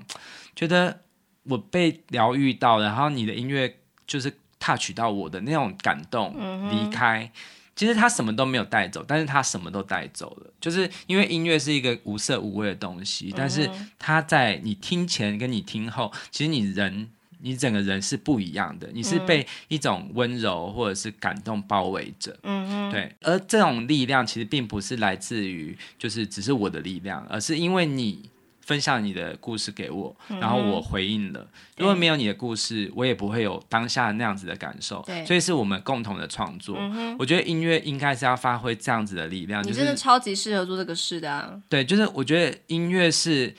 [0.61, 1.01] 觉得
[1.45, 6.37] 我被疗愈到，然后你的音乐就是 touch 到我的那种感动，
[6.71, 7.33] 离开。
[7.75, 10.53] 其实他什么都没有带走，但是他什么都带走了。
[10.61, 17.09] 就是因为音乐是一个无色无味的东西，但是他在你听前跟你听后，其实你人
[17.39, 18.87] 你整个人是不一样的。
[18.93, 23.11] 你是被一种温柔或者是感动包围着，嗯哼对。
[23.23, 28.29] 而这种力量其实并不是来自于就是只是我的力量，而是因为你。
[28.71, 31.45] 分享你的故事给我，然后我回应了。
[31.77, 35.03] 如果没有你的故事，我也不会有当下那样子的感受。
[35.05, 36.79] 对，所以是我们共同的创作。
[37.19, 39.61] 我觉得音乐应该是要发挥这样子的力量。
[39.67, 41.61] 你真的超级适合做这个事的啊！
[41.69, 43.53] 对，就是我觉得音乐是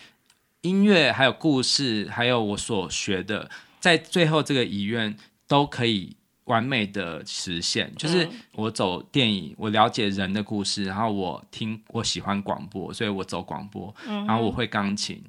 [0.62, 3.51] 音乐，还有故事，还有我所学的，
[3.82, 6.16] 在最后这个遗愿都可以。
[6.52, 15.24] 完美的实现，就是我走电影，我了解人的故事，然后我听，我喜欢广播，所以我走广播，然后我会钢琴，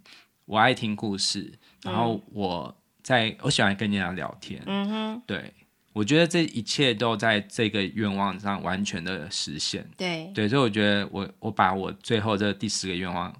[0.47, 1.53] 我爱听故事，
[1.85, 5.53] 然后我在我喜欢跟人家聊天，嗯哼，对，
[5.93, 13.33] 我觉得这一切都在这个愿望上完全的实现，对，对，所以我觉得我我把我最后这第十个愿望。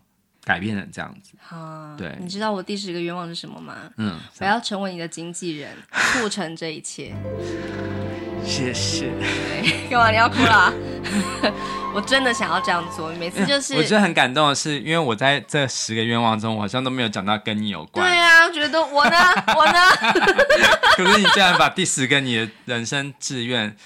[0.45, 3.77] 改变成这样子，啊，对，你知道我第十个愿望是什么吗？
[3.97, 5.71] 嗯，我要成为你的经纪人，
[6.13, 7.15] 促成这一切。
[8.45, 9.13] 谢谢。
[9.89, 10.73] 干嘛你要哭了？
[11.95, 13.77] 我真的想要这样做，每次就是。
[13.77, 18.05] 我觉得很感动的是，因为我在这十个愿望中，我好像都没有讲到跟你有关。
[18.05, 19.17] 对啊，觉得我呢，
[19.57, 19.79] 我呢。
[20.97, 23.77] 可是你竟然把第十个你的人生志愿。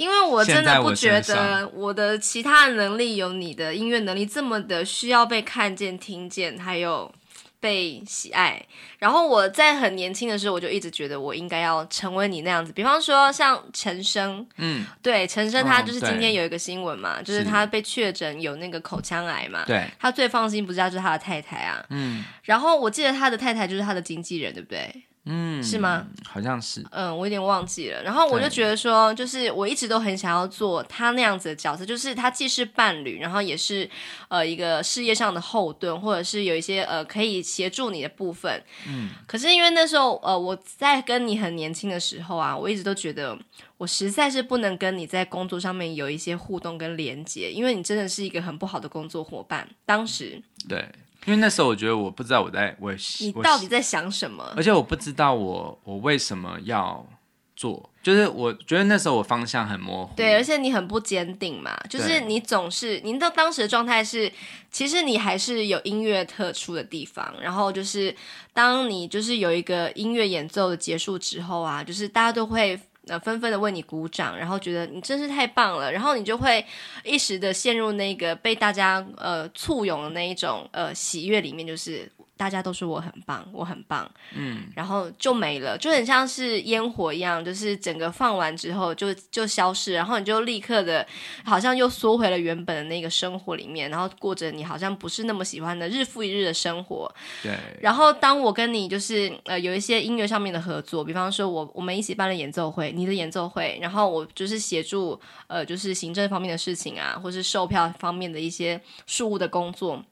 [0.00, 7.12] 因为我真的不觉得我的其他能力有你的音乐能力这么的需要被看见、听见，还有
[7.60, 8.64] 被喜爱，
[8.98, 12.72] 然后我在很年轻的时候，我就一直觉得我应该要成为你那样子。
[12.72, 17.44] 比方说像陈升，嗯，对，陈升他就是今天有一个新闻嘛，哦、就是。
[17.44, 25.02] 他被确诊有那个口腔癌嘛，对，他最放心不是他就是他的太太啊，嗯，然后我记得他的太太就是他的经纪人，对不对？
[25.26, 26.06] 嗯，是吗？
[26.24, 26.82] 好像是。
[26.90, 28.02] 嗯，我有点忘记了。
[28.02, 33.88] 然后我就觉得说，就是我一直都很想要做他那样子的角色，就是他既是伴侣，然后也是
[34.28, 38.62] 呃一个事业上的后盾，或者是有一些呃可以协助你的部分。
[38.88, 39.10] 嗯。
[39.26, 43.38] 可是因为那时候呃我在跟你很年轻的时候啊，我一直都觉得
[43.76, 49.68] 我实在是不能跟你在工作上面有一些互动跟连接，因为你真的是一个很不好的工作伙伴。
[49.84, 50.42] 当时。
[50.66, 50.88] 对。
[51.26, 57.06] 因为那时候我觉得我不知道我在我你到底在想什么，而且我不知道我我为什么要
[57.54, 60.14] 做，就是我觉得那时候我方向很模糊。
[60.16, 64.32] 对，而且你很不坚定嘛，就是你总是您的当时的状态是，
[64.70, 68.14] 其实你还是有音乐特殊的地方，然后就是
[68.52, 72.80] 当你就是有一个音乐演奏的结束之后啊，就是大家都会。
[73.06, 76.64] 呃，纷纷的为你鼓掌，然后觉得你真是太棒了，然后你就会
[77.04, 82.10] 一时的陷入那个被大家呃簇拥的那一种呃喜悦里面，就是。
[82.40, 91.06] 大家都说我很棒，我很棒，嗯，然后就没了，就很像是烟火一样，就是整个放完之后就就消失，然后你就立刻的，
[91.44, 97.14] 好像又缩回了原本的那个生活里面，然后过着你好像不是那么喜欢的日复一日的生活。
[97.42, 97.52] 对。
[97.82, 110.02] 然后当我跟你就是呃有一些音乐上面的合作，比方说我我们一起办了演奏会，你的演奏会，然后我就是协助呃就是行政方面的事情啊，或是售票方面的一些事务的工作。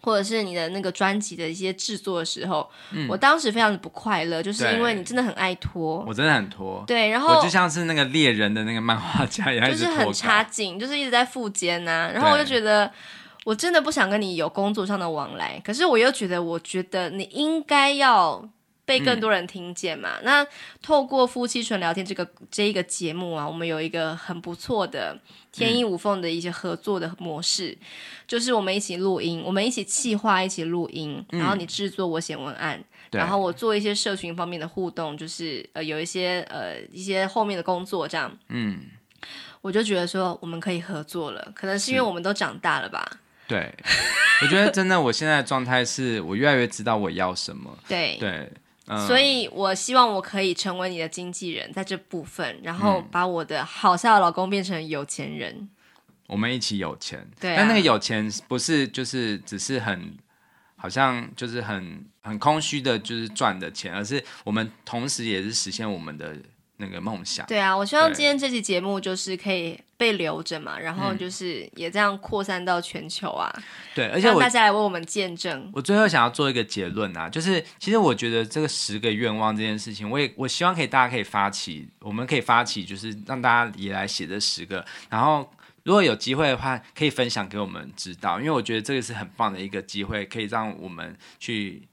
[0.00, 12.90] 或者是你的那个专辑的一些制作的时候，嗯，我当时非常的不快乐，就是因为你真的很爱拖，我真的很拖，对，然后我就像是那个猎人的那个漫画家一样，就是很差劲，就是一直在复健呐，然后我就觉得
[13.44, 18.48] 我真的不想跟你有工作上的往来，可是我又觉得，我觉得你应该要。
[18.88, 20.16] 被更多人听见嘛？
[20.20, 20.46] 嗯、那
[20.80, 25.14] 透过夫妻纯聊天这个这一个节目啊，我们有一个很不错的
[25.52, 27.86] 天衣无缝的一些合作的模式，嗯、
[28.26, 38.34] 就是我们一起录音，我们一起企划，一起录音，嗯、然后你制作，我写文案，对然后我做一些社群方面的互动，就是呃有一些呃一些后面的工作这样。
[38.48, 38.80] 嗯，
[39.60, 43.06] 我就觉得说我们可以合作了，可能是因为我们都长大了吧。
[43.46, 43.70] 对，
[44.40, 47.76] 我觉得真的，我现在的状态是我越来越知道我要什么。
[47.86, 48.50] 对 对。
[48.88, 55.68] 对所以，我希望我可以成为你的经纪人，在这部分，然后把我的好笑的老公变成有钱人。
[56.26, 57.56] 我们一起有钱，对啊。
[57.58, 60.16] 但那个有钱不是就是只是很，
[60.76, 66.36] 好像就是很很空虚的，就是赚的钱，而是我们同时也是实现我们的。
[66.80, 73.52] 那个梦想，对啊，我希望今天这期节目就是可以被留着嘛，然后就是也这样扩散到全球啊。
[73.96, 75.68] 对，而且大家来为我们见证。
[75.74, 85.50] 我最后想要做一个结论啊，就是其实我觉得这个十个愿望这件事情，我也我希望可以大家可以发起，我们可以发起，就是让大家也来写这十个，然后
[85.82, 91.88] 如果有机会的话，可以分享给我们知道，因为我觉得这个是很棒的一个机会，可以让我们去。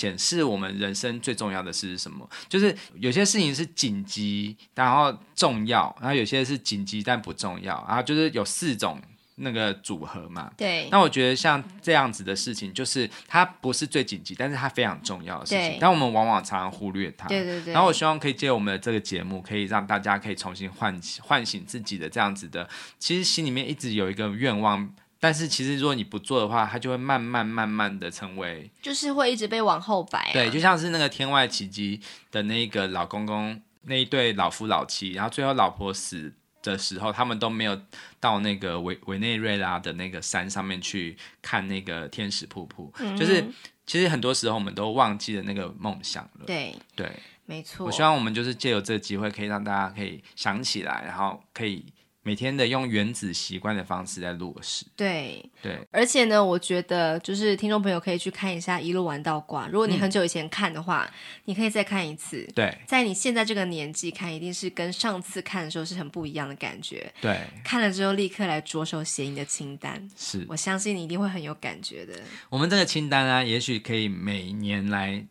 [0.00, 2.26] 检视我们人生最重要的事是什么？
[2.48, 8.98] 就是有些事情是紧急，然后重要，然后有些是紧急但不重要，然后就是有四种
[9.34, 10.50] 那个组合嘛。
[10.56, 10.88] 对。
[10.90, 17.28] 那我觉得像这样子的事情，就是它不是最紧急，但是它非常重要的事情，但我们往往常常忽略它。
[17.28, 17.74] 对对对。
[17.74, 22.66] 然后我希望可以借我们的这个节目，可以让大家可以重新唤起、唤醒自己的这样子的，
[22.98, 24.90] 其实心里面一直有一个愿望。
[25.22, 30.32] 但是其实如果你不做的话，它就会慢慢慢慢的成为，就是会一直被往后摆啊。
[30.32, 31.98] 对，就像是那个《天外奇迹》
[32.32, 37.78] 的那个老公公，那一对老夫老妻，然后最后老婆死的时候，他们都没有
[38.18, 42.90] 到那个委委内瑞拉的那个山上面去看那个天使瀑布。
[42.98, 43.44] 嗯，就是
[43.84, 46.46] 其实很多时候我们都忘记了那个梦想了。
[46.46, 47.12] 对对，
[47.44, 47.84] 没错。
[47.84, 51.84] 我希望我们就是借由这个机会，可以让大家可以想起来，然后可以。
[52.22, 61.14] 每天的用原子习惯的方式在落实，对对，而且呢，我觉得就是听众朋友可以去看一下《一路玩到挂》，如果你很久以前看的话，嗯、
[61.46, 62.46] 你可以再看一次。
[62.54, 67.10] 对，在你现在这个年纪看，一定是跟上次看的时候是很不一样的感觉。
[67.22, 72.12] 对，看了之后立刻来着手写你的清单，是我相信你一定会很有感觉的。
[72.50, 75.26] 我们这个清单啊，也许可以每年来。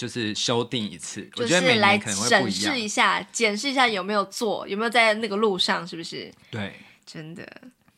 [0.00, 6.32] 就是修订一次，就是来审视一下，检视一下有没有做，有没有在那个路上，是不是？
[6.50, 6.72] 对，
[7.04, 7.46] 真的。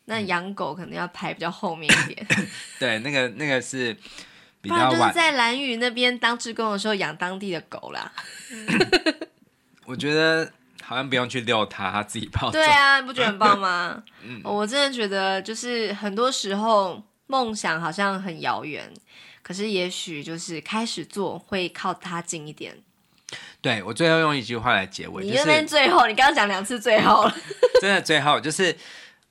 [0.03, 2.27] 那养狗可能要排比较后面一点。
[2.77, 3.95] 对，那个那个是
[4.59, 4.89] 比较晚。
[4.89, 8.11] 不然就是在蓝屿那边当志工的时候养当地的狗啦。
[9.87, 10.51] 我觉得
[10.81, 12.51] 好像不用去遛它，它自己跑。
[12.51, 14.03] 对啊，你不觉得很棒吗？
[14.27, 18.93] 嗯，我真的觉得就是很多时候梦想好像很遥远。
[19.43, 22.75] 可是也许就是开始做会靠他近一点。
[23.61, 27.35] 对，我最后用一句话来结尾，你那边最后，你刚刚讲两次最后了，
[27.79, 28.75] 真的最后就是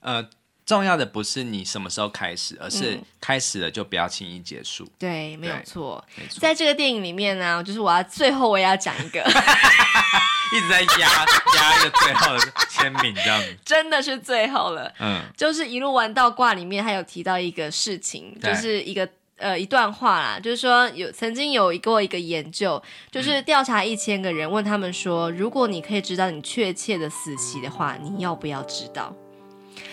[0.00, 0.28] 呃。
[0.64, 4.84] 重要的不是你什么时候开始，而是开始了就不要轻易结束。
[4.84, 6.02] 嗯、对，没有错。
[6.40, 11.26] 在这个电影里面呢，就是我要最后我也要讲一个， 一直在压
[11.56, 14.90] 压一个最后的签名，这样子 真的是最后了。
[15.00, 19.06] 嗯，就是一路玩到挂里面，他有提到一个事情，就是一个
[19.42, 29.12] 呃一段话啦，就是说有曾经有过一个研究，就是调查一千个人，问他们说，如果你可以知道你确切的死期的话，你要不要知道？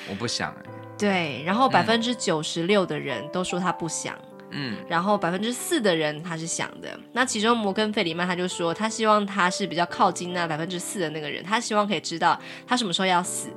[0.09, 4.15] 我不想哎、欸，对，然后百分之九十六的人都说他不想，
[4.51, 6.99] 嗯，然后百分之四的人他是想的。
[7.13, 13.49] 那其中摩根费里曼他就说，他希望他是比较靠近那百分之四的那个人，他希望可以知道他什么时候要死，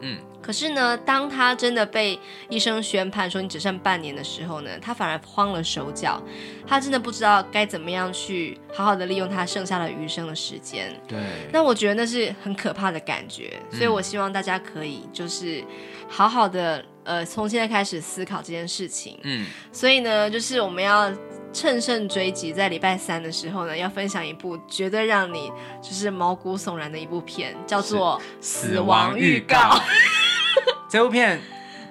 [0.00, 0.18] 嗯。
[0.50, 2.18] 可是呢，当他真的被
[2.48, 6.20] 医生宣判说你只剩半年的时候呢，他反而慌了手脚，
[6.66, 10.92] 他真的不知道该怎么样去好好的利用他剩下的余生的时间。
[11.06, 11.20] 对，
[11.52, 15.62] 那我觉得那是很可怕的感觉，所以我希望大家可以就是
[16.08, 19.20] 好好的呃从现在开始思考这件事情。
[19.22, 21.12] 嗯，所以呢，就是我们要。
[21.52, 25.50] 乘胜追击，在礼拜三的时候呢，要分享一部绝对让你
[25.82, 29.56] 就是毛骨悚然的一部片，叫做《死亡预告》。
[30.88, 31.40] 这部片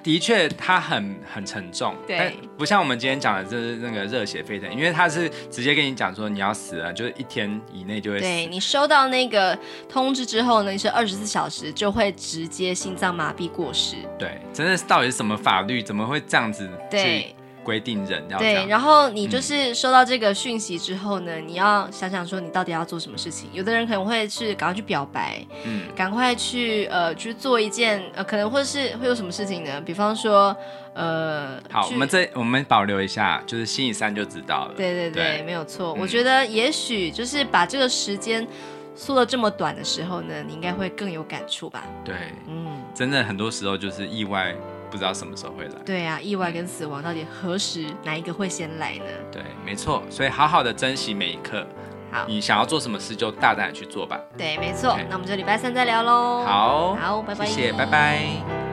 [0.01, 8.23] 的确它很很沉重，对，不像我们今天讲的，就是那个热血沸腾，因为它是直接跟你讲说你要死了，就是一天以内就会死。
[8.23, 9.57] 对，你收到那个
[9.89, 13.97] 通知之后呢，你是二十四小时就会直接心脏麻痹过世。
[14.17, 16.69] 对，真的是到底是什么法律，怎么会这样子？
[16.89, 17.35] 对。
[17.63, 23.49] 规定人要对，然后你就是收到这个讯息之后呢，嗯、你要想想说你到底要做什么事情。
[23.53, 29.79] 有的人可能会是赶快去表白，嗯，赶快去呃去做一件呃可能会是会有什么事情呢？
[29.81, 30.55] 比方说
[30.93, 34.73] 呃，好，我们这我们保留一下，就是星期三就知道了。
[34.75, 35.93] 对对对，对没有错。
[35.95, 38.47] 嗯、我觉得也许就是把这个时间
[38.95, 41.83] 缩了这么短的时候呢，你应该会更有感触吧？
[42.03, 42.15] 对，
[42.47, 44.55] 嗯，真的很多时候就是意外。
[44.89, 45.71] 不知道什么时候会来。
[45.85, 49.05] 对啊，意外跟死亡到底何时哪一个会先来呢？
[49.31, 51.65] 对，没错，所以好好的珍惜每一刻。
[52.11, 54.19] 好，你想要做什么事就大胆去做吧。
[54.37, 54.97] 对，没错。
[55.09, 56.43] 那我们就礼拜三再聊喽。
[56.43, 57.45] 好，好，拜拜。
[57.45, 58.68] 谢谢，拜拜。